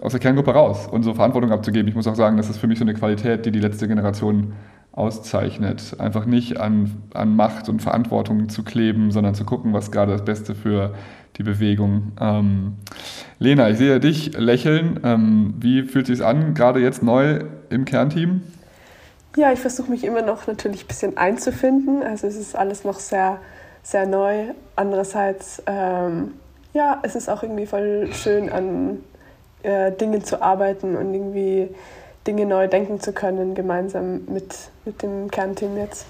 [0.00, 1.88] aus der Kerngruppe raus und so Verantwortung abzugeben.
[1.88, 4.54] Ich muss auch sagen, das ist für mich so eine Qualität, die die letzte Generation
[4.96, 5.96] auszeichnet.
[5.98, 10.24] Einfach nicht an, an Macht und Verantwortung zu kleben, sondern zu gucken, was gerade das
[10.24, 10.94] Beste für
[11.36, 12.12] die Bewegung.
[12.20, 12.74] Ähm,
[13.38, 15.00] Lena, ich sehe dich lächeln.
[15.02, 18.42] Ähm, wie fühlt es sich an, gerade jetzt neu im Kernteam?
[19.36, 22.04] Ja, ich versuche mich immer noch natürlich ein bisschen einzufinden.
[22.04, 23.38] Also es ist alles noch sehr,
[23.82, 24.52] sehr neu.
[24.76, 26.34] Andererseits, ähm,
[26.72, 28.98] ja, es ist auch irgendwie voll schön, an
[29.64, 31.68] äh, Dingen zu arbeiten und irgendwie
[32.26, 36.06] Dinge neu denken zu können, gemeinsam mit, mit dem Kernteam jetzt.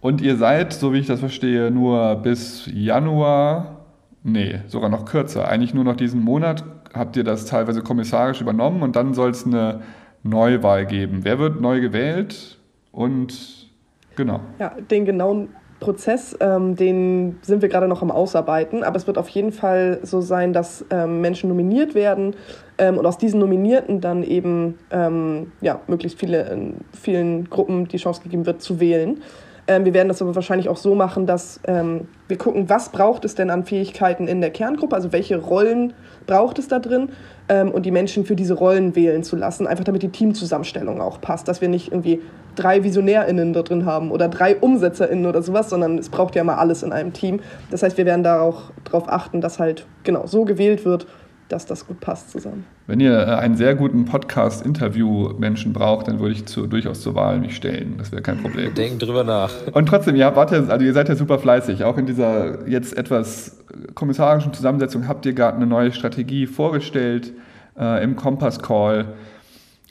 [0.00, 3.76] Und ihr seid, so wie ich das verstehe, nur bis Januar,
[4.24, 8.82] nee, sogar noch kürzer, eigentlich nur noch diesen Monat habt ihr das teilweise kommissarisch übernommen
[8.82, 9.80] und dann soll es eine
[10.22, 11.20] Neuwahl geben.
[11.22, 12.58] Wer wird neu gewählt
[12.90, 13.68] und
[14.16, 14.40] genau?
[14.58, 19.18] Ja, den genauen Prozess, ähm, den sind wir gerade noch am Ausarbeiten, aber es wird
[19.18, 22.36] auf jeden Fall so sein, dass ähm, Menschen nominiert werden
[22.82, 27.96] ähm, und aus diesen Nominierten dann eben ähm, ja, möglichst viele in vielen Gruppen die
[27.96, 29.22] Chance gegeben wird zu wählen.
[29.68, 33.24] Ähm, wir werden das aber wahrscheinlich auch so machen, dass ähm, wir gucken, was braucht
[33.24, 35.92] es denn an Fähigkeiten in der Kerngruppe, also welche Rollen
[36.26, 37.10] braucht es da drin
[37.48, 41.20] ähm, und die Menschen für diese Rollen wählen zu lassen, einfach damit die Teamzusammenstellung auch
[41.20, 42.20] passt, dass wir nicht irgendwie
[42.56, 46.56] drei VisionärInnen da drin haben oder drei UmsetzerInnen oder sowas, sondern es braucht ja mal
[46.56, 47.38] alles in einem Team.
[47.70, 51.06] Das heißt, wir werden da auch darauf achten, dass halt genau so gewählt wird,
[51.52, 52.64] dass das gut passt zusammen.
[52.86, 57.38] Wenn ihr äh, einen sehr guten Podcast-Interview-Menschen braucht, dann würde ich zu, durchaus zur Wahl
[57.38, 57.94] mich stellen.
[57.98, 58.74] Das wäre kein Problem.
[58.74, 59.52] Denken drüber nach.
[59.72, 61.84] Und trotzdem, ihr, wart ja, also ihr seid ja super fleißig.
[61.84, 63.58] Auch in dieser jetzt etwas
[63.94, 67.32] kommissarischen Zusammensetzung habt ihr gerade eine neue Strategie vorgestellt
[67.78, 69.06] äh, im Kompass-Call.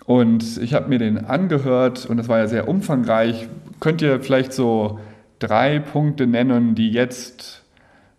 [0.05, 3.47] Und ich habe mir den angehört und das war ja sehr umfangreich.
[3.79, 4.99] Könnt ihr vielleicht so
[5.39, 7.60] drei Punkte nennen, die jetzt,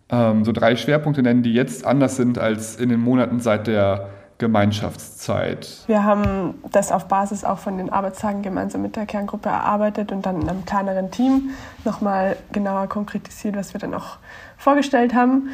[0.09, 5.83] so drei Schwerpunkte nennen, die jetzt anders sind als in den Monaten seit der Gemeinschaftszeit?
[5.87, 10.25] Wir haben das auf Basis auch von den Arbeitstagen gemeinsam mit der Kerngruppe erarbeitet und
[10.25, 11.51] dann in einem kleineren Team
[11.85, 14.17] nochmal genauer konkretisiert, was wir dann auch
[14.57, 15.49] vorgestellt haben.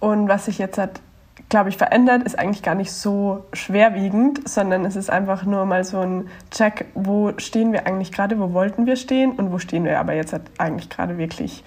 [0.00, 1.00] Und was sich jetzt hat
[1.48, 5.82] glaube ich, verändert, ist eigentlich gar nicht so schwerwiegend, sondern es ist einfach nur mal
[5.84, 9.84] so ein Check, wo stehen wir eigentlich gerade, wo wollten wir stehen und wo stehen
[9.84, 11.64] wir aber jetzt eigentlich gerade wirklich.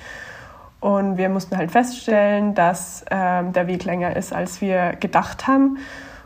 [0.81, 5.77] Und wir mussten halt feststellen, dass ähm, der Weg länger ist, als wir gedacht haben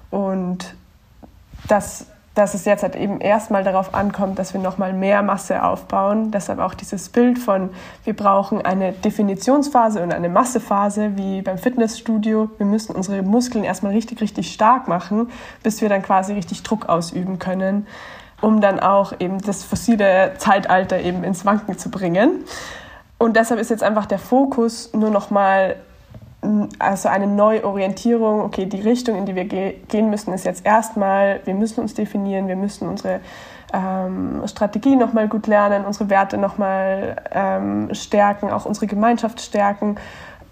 [0.10, 0.76] und
[1.68, 6.32] dass dass es jetzt halt eben erstmal darauf ankommt, dass wir nochmal mehr Masse aufbauen.
[6.32, 7.70] Deshalb auch dieses Bild von,
[8.04, 12.50] wir brauchen eine Definitionsphase und eine Massephase wie beim Fitnessstudio.
[12.58, 15.30] Wir müssen unsere Muskeln erstmal richtig, richtig stark machen,
[15.64, 17.88] bis wir dann quasi richtig Druck ausüben können,
[18.42, 22.44] um dann auch eben das fossile Zeitalter eben ins Wanken zu bringen.
[23.18, 25.78] Und deshalb ist jetzt einfach der Fokus nur nochmal
[26.80, 31.42] also eine Neuorientierung, okay, die Richtung, in die wir ge gehen müssen, ist jetzt erstmal,
[31.46, 33.20] wir müssen uns definieren, wir müssen unsere
[33.74, 39.96] ähm, Strategie nochmal gut lernen, unsere Werte nochmal ähm, stärken, auch unsere Gemeinschaft stärken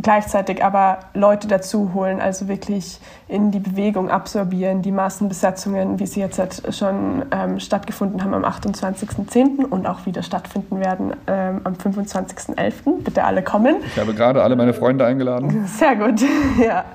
[0.01, 6.19] gleichzeitig aber Leute dazu holen, also wirklich in die Bewegung absorbieren, die Massenbesetzungen, wie sie
[6.19, 9.65] jetzt halt schon ähm, stattgefunden haben am 28.10.
[9.65, 13.03] und auch wieder stattfinden werden ähm, am 25.11.
[13.03, 13.77] Bitte alle kommen.
[13.85, 15.65] Ich habe gerade alle meine Freunde eingeladen.
[15.67, 16.21] Sehr gut,
[16.63, 16.85] ja.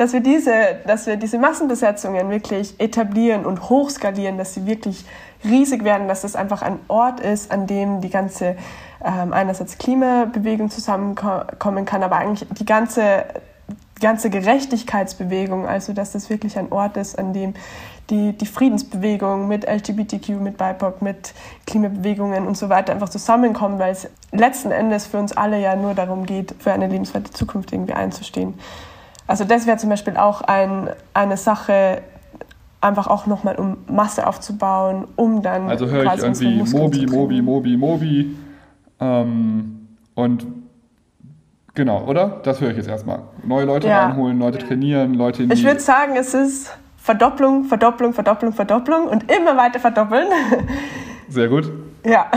[0.00, 5.04] Dass wir, diese, dass wir diese Massenbesetzungen wirklich etablieren und hochskalieren, dass sie wirklich
[5.44, 8.56] riesig werden, dass das einfach ein Ort ist, an dem die ganze
[9.04, 13.26] ähm, einerseits Klimabewegung zusammenkommen kann, aber eigentlich die ganze,
[14.00, 17.52] ganze Gerechtigkeitsbewegung, also dass das wirklich ein Ort ist, an dem
[18.08, 21.34] die, die Friedensbewegung mit LGBTQ, mit BIPOC, mit
[21.66, 25.92] Klimabewegungen und so weiter einfach zusammenkommen, weil es letzten Endes für uns alle ja nur
[25.92, 28.54] darum geht, für eine lebenswerte Zukunft irgendwie einzustehen.
[29.30, 32.02] Also das wäre zum Beispiel auch ein, eine Sache,
[32.80, 35.68] einfach auch nochmal um Masse aufzubauen, um dann.
[35.68, 38.36] Also höre ich irgendwie Mobi, Mobi, Mobi, Mobi.
[38.98, 40.46] Ähm, und
[41.76, 42.40] genau, oder?
[42.42, 43.20] Das höre ich jetzt erstmal.
[43.44, 44.06] Neue Leute ja.
[44.06, 49.30] reinholen, Leute trainieren, Leute in Ich würde sagen, es ist Verdopplung, Verdopplung, Verdopplung, Verdopplung und
[49.30, 50.26] immer weiter verdoppeln.
[51.28, 51.70] Sehr gut.
[52.04, 52.30] Ja.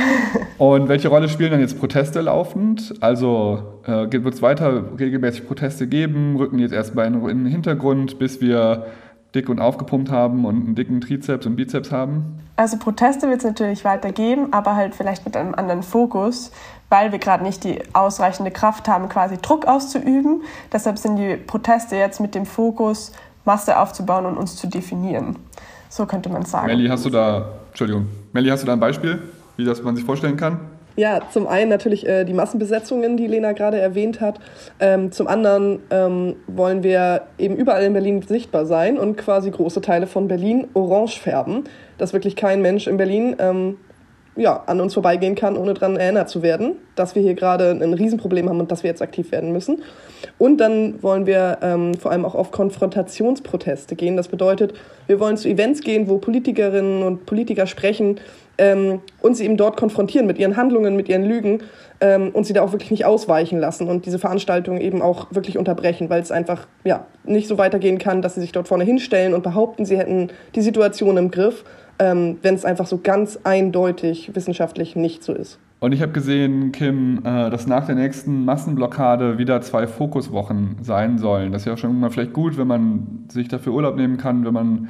[0.58, 2.94] Und welche Rolle spielen dann jetzt Proteste laufend?
[3.00, 6.36] Also äh, wird es weiter regelmäßig Proteste geben?
[6.38, 8.88] Rücken jetzt erstmal in, in den Hintergrund, bis wir
[9.34, 12.40] dick und aufgepumpt haben und einen dicken Trizeps und Bizeps haben?
[12.56, 16.52] Also Proteste wird es natürlich weitergeben, aber halt vielleicht mit einem anderen Fokus,
[16.90, 20.44] weil wir gerade nicht die ausreichende Kraft haben, quasi Druck auszuüben.
[20.72, 23.12] Deshalb sind die Proteste jetzt mit dem Fokus,
[23.46, 25.38] Masse aufzubauen und uns zu definieren.
[25.90, 26.68] So könnte man sagen.
[26.68, 29.22] Melli, hast du da, Entschuldigung, Melli, hast du da ein Beispiel,
[29.58, 30.60] wie das man sich vorstellen kann?
[30.96, 34.40] Ja, zum einen natürlich äh, die Massenbesetzungen, die Lena gerade erwähnt hat.
[34.80, 39.82] Ähm, zum anderen ähm, wollen wir eben überall in Berlin sichtbar sein und quasi große
[39.82, 41.64] Teile von Berlin orange färben,
[41.98, 43.78] dass wirklich kein Mensch in Berlin ähm,
[44.36, 47.94] ja, an uns vorbeigehen kann, ohne daran erinnert zu werden, dass wir hier gerade ein
[47.94, 49.84] Riesenproblem haben und dass wir jetzt aktiv werden müssen.
[50.40, 54.18] Und dann wollen wir ähm, vor allem auch auf Konfrontationsproteste gehen.
[54.18, 54.74] Das bedeutet,
[55.06, 58.20] wir wollen zu Events gehen, wo Politikerinnen und Politiker sprechen
[58.58, 61.62] ähm, und sie eben dort konfrontieren mit ihren Handlungen, mit ihren Lügen
[62.02, 65.58] ähm, und sie da auch wirklich nicht ausweichen lassen und diese Veranstaltung eben auch wirklich
[65.58, 69.34] unterbrechen, weil es einfach ja, nicht so weitergehen kann, dass sie sich dort vorne hinstellen
[69.34, 71.64] und behaupten, sie hätten die Situation im Griff
[72.00, 75.60] ähm, wenn es einfach so ganz eindeutig wissenschaftlich nicht so ist.
[75.80, 81.18] Und ich habe gesehen, Kim, äh, dass nach der nächsten Massenblockade wieder zwei Fokuswochen sein
[81.18, 81.52] sollen.
[81.52, 84.54] Das ist ja schon mal vielleicht gut, wenn man sich dafür Urlaub nehmen kann, wenn
[84.54, 84.90] man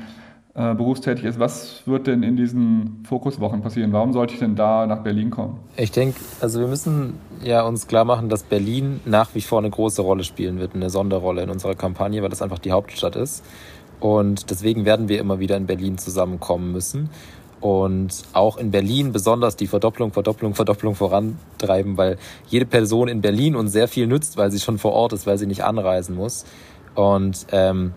[0.56, 1.40] äh, berufstätig ist.
[1.40, 3.92] Was wird denn in diesen Fokuswochen passieren?
[3.92, 5.58] Warum sollte ich denn da nach Berlin kommen?
[5.78, 9.72] Ich denke, also wir müssen ja uns klar machen, dass Berlin nach wie vor eine
[9.72, 13.44] große Rolle spielen wird, eine Sonderrolle in unserer Kampagne, weil das einfach die Hauptstadt ist.
[14.00, 17.10] Und deswegen werden wir immer wieder in Berlin zusammenkommen müssen.
[17.60, 23.56] Und auch in Berlin besonders die Verdopplung, Verdopplung, Verdopplung vorantreiben, weil jede Person in Berlin
[23.56, 26.46] uns sehr viel nützt, weil sie schon vor Ort ist, weil sie nicht anreisen muss.
[26.94, 27.94] Und ähm,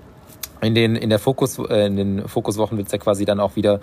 [0.61, 3.57] in den in der Fokus äh, in den Fokuswochen wird es ja quasi dann auch
[3.57, 3.81] wieder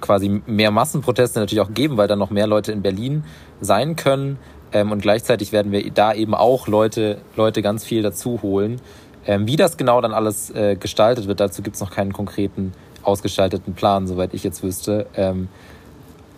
[0.00, 3.24] quasi mehr Massenproteste natürlich auch geben, weil dann noch mehr Leute in Berlin
[3.60, 4.38] sein können.
[4.72, 8.80] Ähm, und gleichzeitig werden wir da eben auch Leute Leute ganz viel dazu holen,
[9.26, 12.72] ähm, wie das genau dann alles äh, gestaltet wird, dazu gibt es noch keinen konkreten
[13.02, 15.06] ausgestalteten Plan, soweit ich jetzt wüsste.
[15.14, 15.48] Ähm,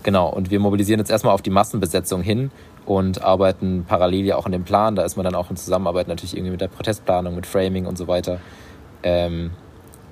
[0.02, 2.50] genau, und wir mobilisieren jetzt erstmal auf die Massenbesetzung hin
[2.86, 4.96] und arbeiten parallel ja auch an dem Plan.
[4.96, 7.96] Da ist man dann auch in Zusammenarbeit natürlich irgendwie mit der Protestplanung, mit Framing und
[7.96, 8.40] so weiter.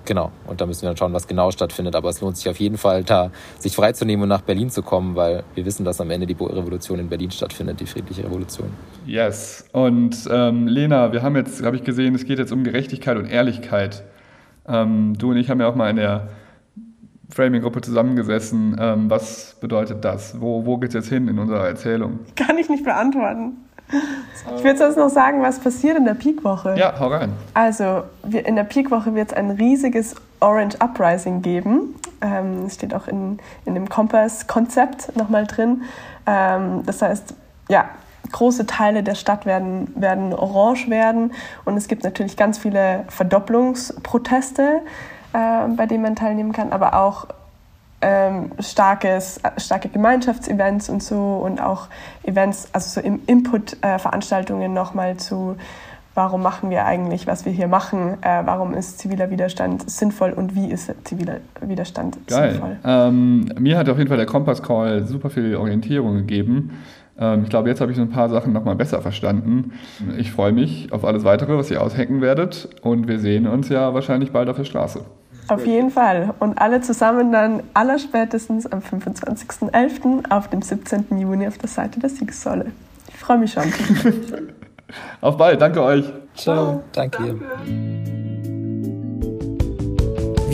[0.04, 1.94] Genau, und da müssen wir dann schauen, was genau stattfindet.
[1.94, 5.16] Aber es lohnt sich auf jeden Fall, da sich freizunehmen und nach Berlin zu kommen,
[5.16, 8.70] weil wir wissen, dass am Ende die Revolution in Berlin stattfindet, die friedliche Revolution.
[9.06, 9.68] Yes.
[9.72, 13.26] Und ähm, Lena, wir haben jetzt, habe ich gesehen, es geht jetzt um Gerechtigkeit und
[13.26, 14.02] Ehrlichkeit.
[14.66, 16.28] Ähm, du und ich haben ja auch mal in der
[17.30, 18.76] Framing-Gruppe zusammengesessen.
[18.80, 20.40] Ähm, was bedeutet das?
[20.40, 22.20] Wo, wo geht es jetzt hin in unserer Erzählung?
[22.36, 23.67] Kann ich nicht beantworten.
[24.56, 26.74] Ich würde sonst noch sagen, was passiert in der Peak-Woche.
[26.76, 27.32] Ja, hau rein.
[27.54, 31.94] Also, in der Peak-Woche wird es ein riesiges Orange Uprising geben.
[32.20, 35.82] Ähm, das steht auch in, in dem Kompass-Konzept nochmal drin.
[36.26, 37.34] Ähm, das heißt,
[37.68, 37.86] ja,
[38.32, 41.32] große Teile der Stadt werden, werden orange werden.
[41.64, 44.80] Und es gibt natürlich ganz viele Verdopplungsproteste,
[45.32, 47.26] äh, bei denen man teilnehmen kann, aber auch
[48.00, 51.88] ähm, starkes, starke Gemeinschaftsevents und so und auch
[52.22, 55.56] Events, also so im Input-Veranstaltungen nochmal zu,
[56.14, 60.54] warum machen wir eigentlich, was wir hier machen, äh, warum ist ziviler Widerstand sinnvoll und
[60.54, 62.52] wie ist ziviler Widerstand Geil.
[62.52, 62.76] sinnvoll.
[62.84, 66.72] Ähm, mir hat auf jeden Fall der Kompass Call super viel Orientierung gegeben.
[67.18, 69.72] Ähm, ich glaube, jetzt habe ich so ein paar Sachen nochmal besser verstanden.
[70.16, 73.92] Ich freue mich auf alles weitere, was ihr aushacken werdet und wir sehen uns ja
[73.92, 75.04] wahrscheinlich bald auf der Straße.
[75.48, 76.34] Auf jeden Fall.
[76.38, 80.30] Und alle zusammen dann allerspätestens am 25.11.
[80.30, 81.06] auf dem 17.
[81.18, 82.72] Juni auf der Seite der Siegessäule.
[83.08, 83.64] Ich freue mich schon.
[85.20, 85.60] auf bald.
[85.60, 86.04] Danke euch.
[86.34, 86.82] Ciao.
[86.92, 87.18] Danke.
[87.18, 88.18] Danke.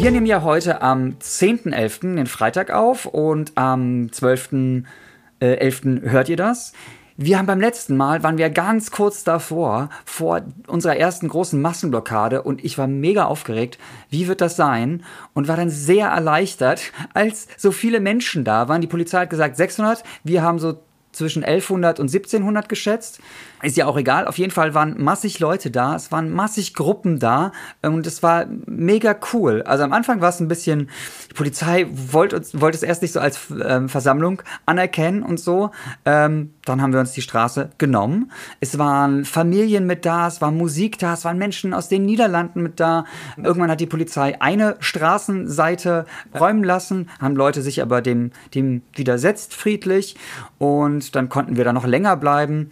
[0.04, 6.02] Wir nehmen ja heute am 10.11., den Freitag auf und am 12.11.
[6.02, 6.74] hört ihr das.
[7.16, 12.42] Wir haben beim letzten Mal, waren wir ganz kurz davor, vor unserer ersten großen Massenblockade
[12.42, 13.78] und ich war mega aufgeregt,
[14.10, 15.04] wie wird das sein?
[15.32, 16.82] Und war dann sehr erleichtert,
[17.14, 18.80] als so viele Menschen da waren.
[18.80, 20.80] Die Polizei hat gesagt 600, wir haben so
[21.12, 23.20] zwischen 1100 und 1700 geschätzt.
[23.64, 24.26] Ist ja auch egal.
[24.26, 25.96] Auf jeden Fall waren massig Leute da.
[25.96, 27.52] Es waren massig Gruppen da.
[27.80, 29.62] Und es war mega cool.
[29.62, 30.90] Also am Anfang war es ein bisschen,
[31.30, 35.70] die Polizei wollte, uns, wollte es erst nicht so als ähm, Versammlung anerkennen und so.
[36.04, 38.30] Ähm, dann haben wir uns die Straße genommen.
[38.60, 42.62] Es waren Familien mit da, es war Musik da, es waren Menschen aus den Niederlanden
[42.62, 43.06] mit da.
[43.38, 46.04] Irgendwann hat die Polizei eine Straßenseite
[46.38, 50.16] räumen lassen, haben Leute sich aber dem, dem widersetzt friedlich.
[50.58, 52.70] Und dann konnten wir da noch länger bleiben.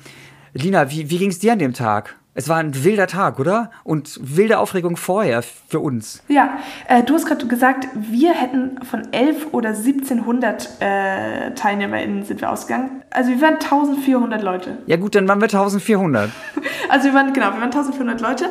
[0.55, 2.17] Lina, wie, wie ging es dir an dem Tag?
[2.35, 3.71] Es war ein wilder Tag, oder?
[3.85, 6.23] Und wilde Aufregung vorher für uns.
[6.29, 12.41] Ja, äh, du hast gerade gesagt, wir hätten von 11 oder 1700 äh, TeilnehmerInnen sind
[12.41, 13.03] wir ausgegangen.
[13.11, 14.79] Also wir waren 1400 Leute.
[14.87, 16.31] Ja gut, dann waren wir 1400.
[16.89, 18.47] also wir waren, genau, wir waren 1400 Leute.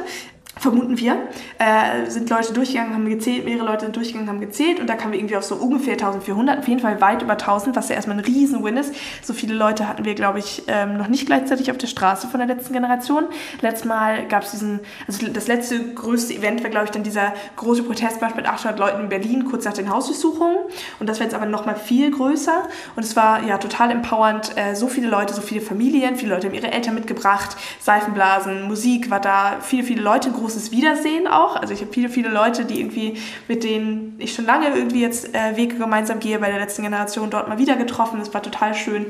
[0.59, 1.15] Vermuten wir,
[1.59, 5.13] äh, sind Leute durchgegangen, haben gezählt, mehrere Leute sind durchgegangen, haben gezählt und da kamen
[5.13, 8.17] wir irgendwie auf so ungefähr 1400, auf jeden Fall weit über 1000, was ja erstmal
[8.17, 8.93] ein riesen Win ist.
[9.23, 12.39] So viele Leute hatten wir, glaube ich, ähm, noch nicht gleichzeitig auf der Straße von
[12.39, 13.25] der letzten Generation.
[13.61, 17.33] Letztes Mal gab es diesen, also das letzte größte Event war, glaube ich, dann dieser
[17.55, 20.57] große Protestmarsch mit 800 Leuten in Berlin, kurz nach den Hausdurchsuchungen
[20.99, 24.75] und das war jetzt aber nochmal viel größer und es war ja total empowernd, äh,
[24.75, 29.21] so viele Leute, so viele Familien, viele Leute haben ihre Eltern mitgebracht, Seifenblasen, Musik war
[29.21, 31.55] da, viele, viele Leute, große großes Wiedersehen auch.
[31.55, 35.33] Also ich habe viele, viele Leute, die irgendwie, mit denen ich schon lange irgendwie jetzt
[35.33, 38.19] äh, Wege gemeinsam gehe, bei der letzten Generation dort mal wieder getroffen.
[38.19, 39.07] Das war total schön.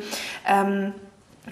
[0.47, 0.93] Ähm,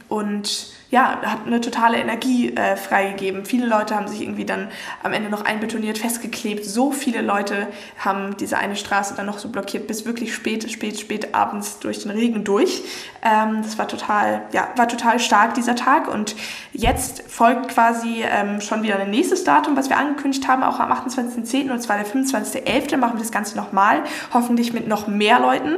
[0.08, 3.46] und ja, hat eine totale Energie äh, freigegeben.
[3.46, 4.70] Viele Leute haben sich irgendwie dann
[5.04, 6.66] am Ende noch einbetoniert, festgeklebt.
[6.66, 7.68] So viele Leute
[8.00, 12.02] haben diese eine Straße dann noch so blockiert, bis wirklich spät, spät, spät abends durch
[12.02, 12.82] den Regen durch.
[13.22, 16.08] Ähm, das war total, ja, war total stark dieser Tag.
[16.08, 16.36] Und
[16.74, 20.92] jetzt folgt quasi ähm, schon wieder ein nächstes Datum, was wir angekündigt haben, auch am
[20.92, 21.72] 28.10.
[21.72, 22.98] und zwar der 25.11.
[22.98, 25.78] machen wir das Ganze nochmal, hoffentlich mit noch mehr Leuten.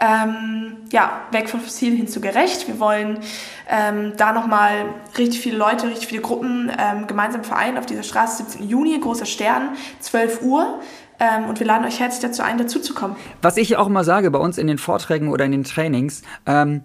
[0.00, 2.66] Ähm, ja, weg von fossil hin zu gerecht.
[2.66, 3.20] Wir wollen
[3.68, 4.86] ähm, da nochmal
[5.18, 8.66] richtig viele Leute, richtig viele Gruppen ähm, gemeinsam vereinen auf dieser Straße, 17.
[8.66, 10.80] Juni, großer Stern, 12 Uhr.
[11.20, 13.16] Ähm, und wir laden euch herzlich dazu ein, dazuzukommen.
[13.42, 16.82] Was ich auch immer sage bei uns in den Vorträgen oder in den Trainings, ähm,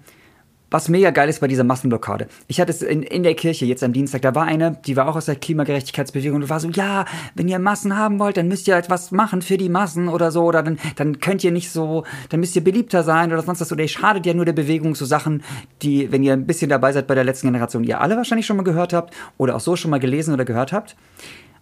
[0.73, 2.27] was mega geil ist bei dieser Massenblockade.
[2.47, 5.07] Ich hatte es in, in der Kirche jetzt am Dienstag, da war eine, die war
[5.07, 7.05] auch aus der Klimagerechtigkeitsbewegung und war so, ja,
[7.35, 10.43] wenn ihr Massen haben wollt, dann müsst ihr etwas machen für die Massen oder so,
[10.43, 13.71] oder dann, dann könnt ihr nicht so, dann müsst ihr beliebter sein oder sonst was,
[13.71, 15.43] oder ihr schadet ja nur der Bewegung, so Sachen,
[15.83, 18.57] die, wenn ihr ein bisschen dabei seid bei der letzten Generation, ihr alle wahrscheinlich schon
[18.57, 20.95] mal gehört habt oder auch so schon mal gelesen oder gehört habt.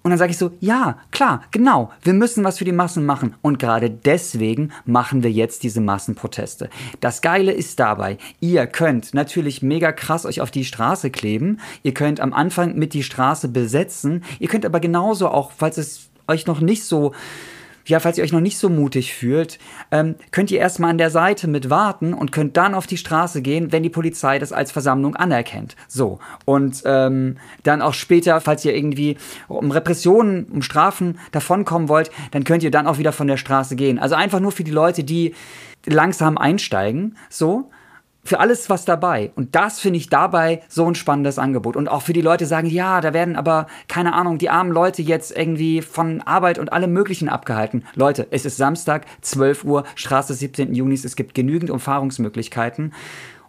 [0.03, 3.35] Und dann sage ich so, ja, klar, genau, wir müssen was für die Massen machen.
[3.41, 6.69] Und gerade deswegen machen wir jetzt diese Massenproteste.
[7.01, 11.59] Das Geile ist dabei, ihr könnt natürlich mega krass euch auf die Straße kleben.
[11.83, 14.23] Ihr könnt am Anfang mit die Straße besetzen.
[14.39, 17.13] Ihr könnt aber genauso auch, falls es euch noch nicht so
[17.85, 19.59] ja, falls ihr euch noch nicht so mutig fühlt,
[19.91, 23.41] ähm, könnt ihr erstmal an der Seite mit warten und könnt dann auf die Straße
[23.41, 25.75] gehen, wenn die Polizei das als Versammlung anerkennt.
[25.87, 26.19] So.
[26.45, 29.17] Und ähm, dann auch später, falls ihr irgendwie
[29.47, 33.75] um Repressionen, um Strafen davonkommen wollt, dann könnt ihr dann auch wieder von der Straße
[33.75, 33.99] gehen.
[33.99, 35.33] Also einfach nur für die Leute, die
[35.85, 37.69] langsam einsteigen, so
[38.23, 39.31] für alles was dabei.
[39.35, 41.75] Und das finde ich dabei so ein spannendes Angebot.
[41.75, 45.01] Und auch für die Leute sagen, ja, da werden aber, keine Ahnung, die armen Leute
[45.01, 47.83] jetzt irgendwie von Arbeit und allem Möglichen abgehalten.
[47.95, 50.73] Leute, es ist Samstag, 12 Uhr, Straße 17.
[50.73, 52.93] Junis, es gibt genügend Umfahrungsmöglichkeiten.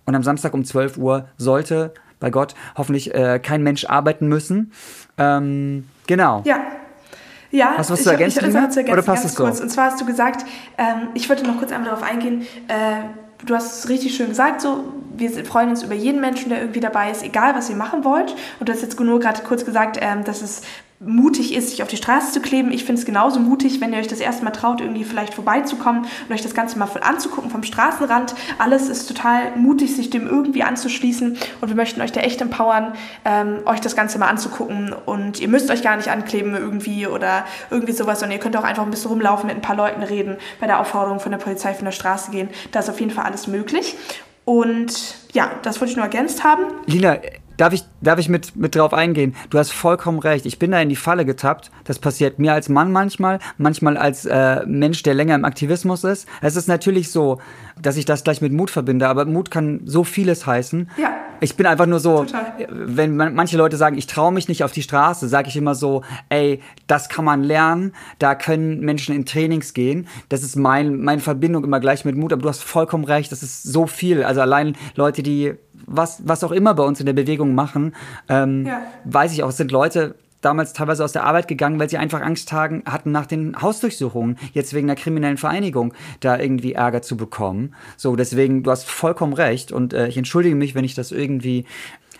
[0.05, 4.73] Und am Samstag um 12 Uhr sollte, bei Gott, hoffentlich äh, kein Mensch arbeiten müssen.
[5.19, 6.43] Ähm, genau.
[6.45, 6.61] Ja,
[7.53, 8.39] ja, hast du was zu ergänzen?
[8.39, 9.45] Ich, ich, ich, ergänzen Oder passt es so?
[9.45, 9.61] Kurz.
[9.61, 10.47] Und zwar hast du gesagt,
[10.79, 13.03] ähm, ich wollte noch kurz einmal darauf eingehen, äh,
[13.45, 14.85] du hast es richtig schön gesagt, so,
[15.17, 18.35] wir freuen uns über jeden Menschen, der irgendwie dabei ist, egal was ihr machen wollt.
[18.61, 20.63] Und du hast jetzt nur gerade kurz gesagt, ähm, dass es
[21.05, 22.71] mutig ist, sich auf die Straße zu kleben.
[22.73, 26.03] Ich finde es genauso mutig, wenn ihr euch das erste Mal traut, irgendwie vielleicht vorbeizukommen
[26.03, 28.35] und euch das Ganze mal voll anzugucken vom Straßenrand.
[28.59, 32.93] Alles ist total mutig, sich dem irgendwie anzuschließen und wir möchten euch da echt empowern,
[33.25, 37.45] ähm, euch das Ganze mal anzugucken und ihr müsst euch gar nicht ankleben irgendwie oder
[37.71, 40.37] irgendwie sowas, sondern ihr könnt auch einfach ein bisschen rumlaufen, mit ein paar Leuten reden,
[40.61, 42.49] bei der Aufforderung von der Polizei von der Straße gehen.
[42.71, 43.97] Da ist auf jeden Fall alles möglich.
[44.45, 46.65] Und ja, das wollte ich nur ergänzt haben.
[46.87, 47.19] Lina,
[47.57, 49.35] Darf ich, darf ich mit, mit drauf eingehen?
[49.51, 50.47] Du hast vollkommen recht.
[50.47, 51.71] Ich bin da in die Falle getappt.
[51.85, 56.29] Das passiert mir als Mann manchmal, manchmal als äh, Mensch, der länger im Aktivismus ist.
[56.41, 57.41] Es ist natürlich so,
[57.81, 60.91] dass ich das gleich mit Mut verbinde, aber Mut kann so vieles heißen.
[60.97, 61.15] Ja.
[61.41, 62.69] Ich bin einfach nur so, Total.
[62.71, 65.75] wenn man, manche Leute sagen, ich traue mich nicht auf die Straße, sage ich immer
[65.75, 70.07] so, ey, das kann man lernen, da können Menschen in Trainings gehen.
[70.29, 73.43] Das ist mein, meine Verbindung immer gleich mit Mut, aber du hast vollkommen recht, das
[73.43, 74.23] ist so viel.
[74.23, 75.55] Also allein Leute, die
[75.93, 77.95] was, was auch immer bei uns in der Bewegung machen,
[78.29, 78.83] ähm, ja.
[79.05, 82.21] weiß ich auch, es sind Leute, damals teilweise aus der Arbeit gegangen, weil sie einfach
[82.21, 87.75] Angst hatten nach den Hausdurchsuchungen, jetzt wegen einer kriminellen Vereinigung, da irgendwie Ärger zu bekommen.
[87.97, 91.65] So, deswegen, du hast vollkommen recht und äh, ich entschuldige mich, wenn ich das irgendwie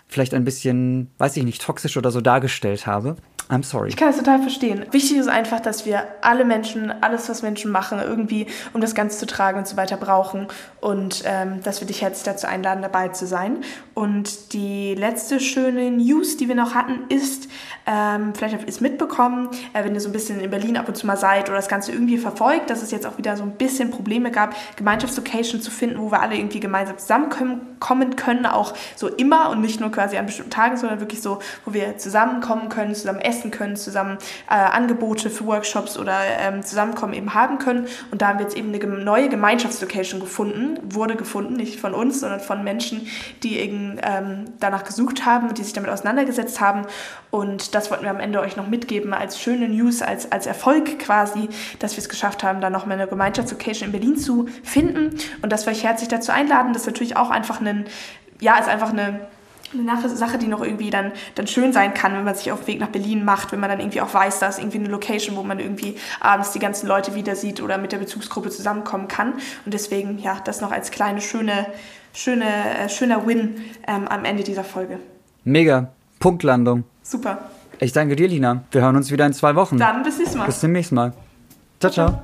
[0.07, 3.17] vielleicht ein bisschen, weiß ich nicht, toxisch oder so dargestellt habe.
[3.53, 3.91] I'm sorry.
[3.91, 4.87] Ich kann es total verstehen.
[4.93, 9.19] Wichtig ist einfach, dass wir alle Menschen, alles, was Menschen machen, irgendwie, um das Ganze
[9.19, 10.47] zu tragen und so weiter brauchen.
[10.81, 13.59] Und ähm, dass wir dich jetzt dazu einladen, dabei zu sein.
[13.93, 17.51] Und die letzte schöne News, die wir noch hatten, ist,
[17.87, 20.89] ähm, vielleicht habt ihr es mitbekommen, äh, wenn ihr so ein bisschen in Berlin ab
[20.89, 23.43] und zu mal seid oder das Ganze irgendwie verfolgt, dass es jetzt auch wieder so
[23.43, 28.73] ein bisschen Probleme gab, Gemeinschaftslocation zu finden, wo wir alle irgendwie gemeinsam zusammenkommen können, auch
[28.97, 32.71] so immer und nicht nur quasi an bestimmten Tagen, sondern wirklich so, wo wir zusammenkommen
[32.71, 34.19] können, zusammen essen essen können, zusammen
[34.49, 37.87] äh, Angebote für Workshops oder ähm, Zusammenkommen eben haben können.
[38.11, 42.21] Und da haben wir jetzt eben eine neue Gemeinschaftslocation gefunden, wurde gefunden, nicht von uns,
[42.21, 43.07] sondern von Menschen,
[43.43, 46.87] die eben ähm, danach gesucht haben, die sich damit auseinandergesetzt haben.
[47.31, 50.99] Und das wollten wir am Ende euch noch mitgeben als schöne News, als, als Erfolg
[50.99, 55.51] quasi, dass wir es geschafft haben, da nochmal eine Gemeinschaftslocation in Berlin zu finden und
[55.51, 56.73] dass wir euch herzlich dazu einladen.
[56.73, 57.87] Das ist natürlich auch einfach ein,
[58.41, 59.21] ja, ist einfach eine
[59.73, 62.67] eine Sache, die noch irgendwie dann, dann schön sein kann, wenn man sich auf den
[62.69, 65.37] Weg nach Berlin macht, wenn man dann irgendwie auch weiß, da ist irgendwie eine Location,
[65.37, 69.35] wo man irgendwie abends die ganzen Leute wieder sieht oder mit der Bezugsgruppe zusammenkommen kann.
[69.65, 71.67] Und deswegen, ja, das noch als kleine, schöne,
[72.13, 73.57] schöne, äh, schöner Win
[73.87, 74.99] ähm, am Ende dieser Folge.
[75.45, 75.89] Mega.
[76.19, 76.85] Punktlandung.
[77.03, 77.51] Super.
[77.81, 78.63] Ich danke dir, Lina.
[78.71, 79.77] Wir hören uns wieder in zwei Wochen.
[79.77, 80.47] Dann bis nächstes Mal.
[80.47, 81.13] Bis zum nächsten Mal.
[81.81, 82.23] Ciao, ciao.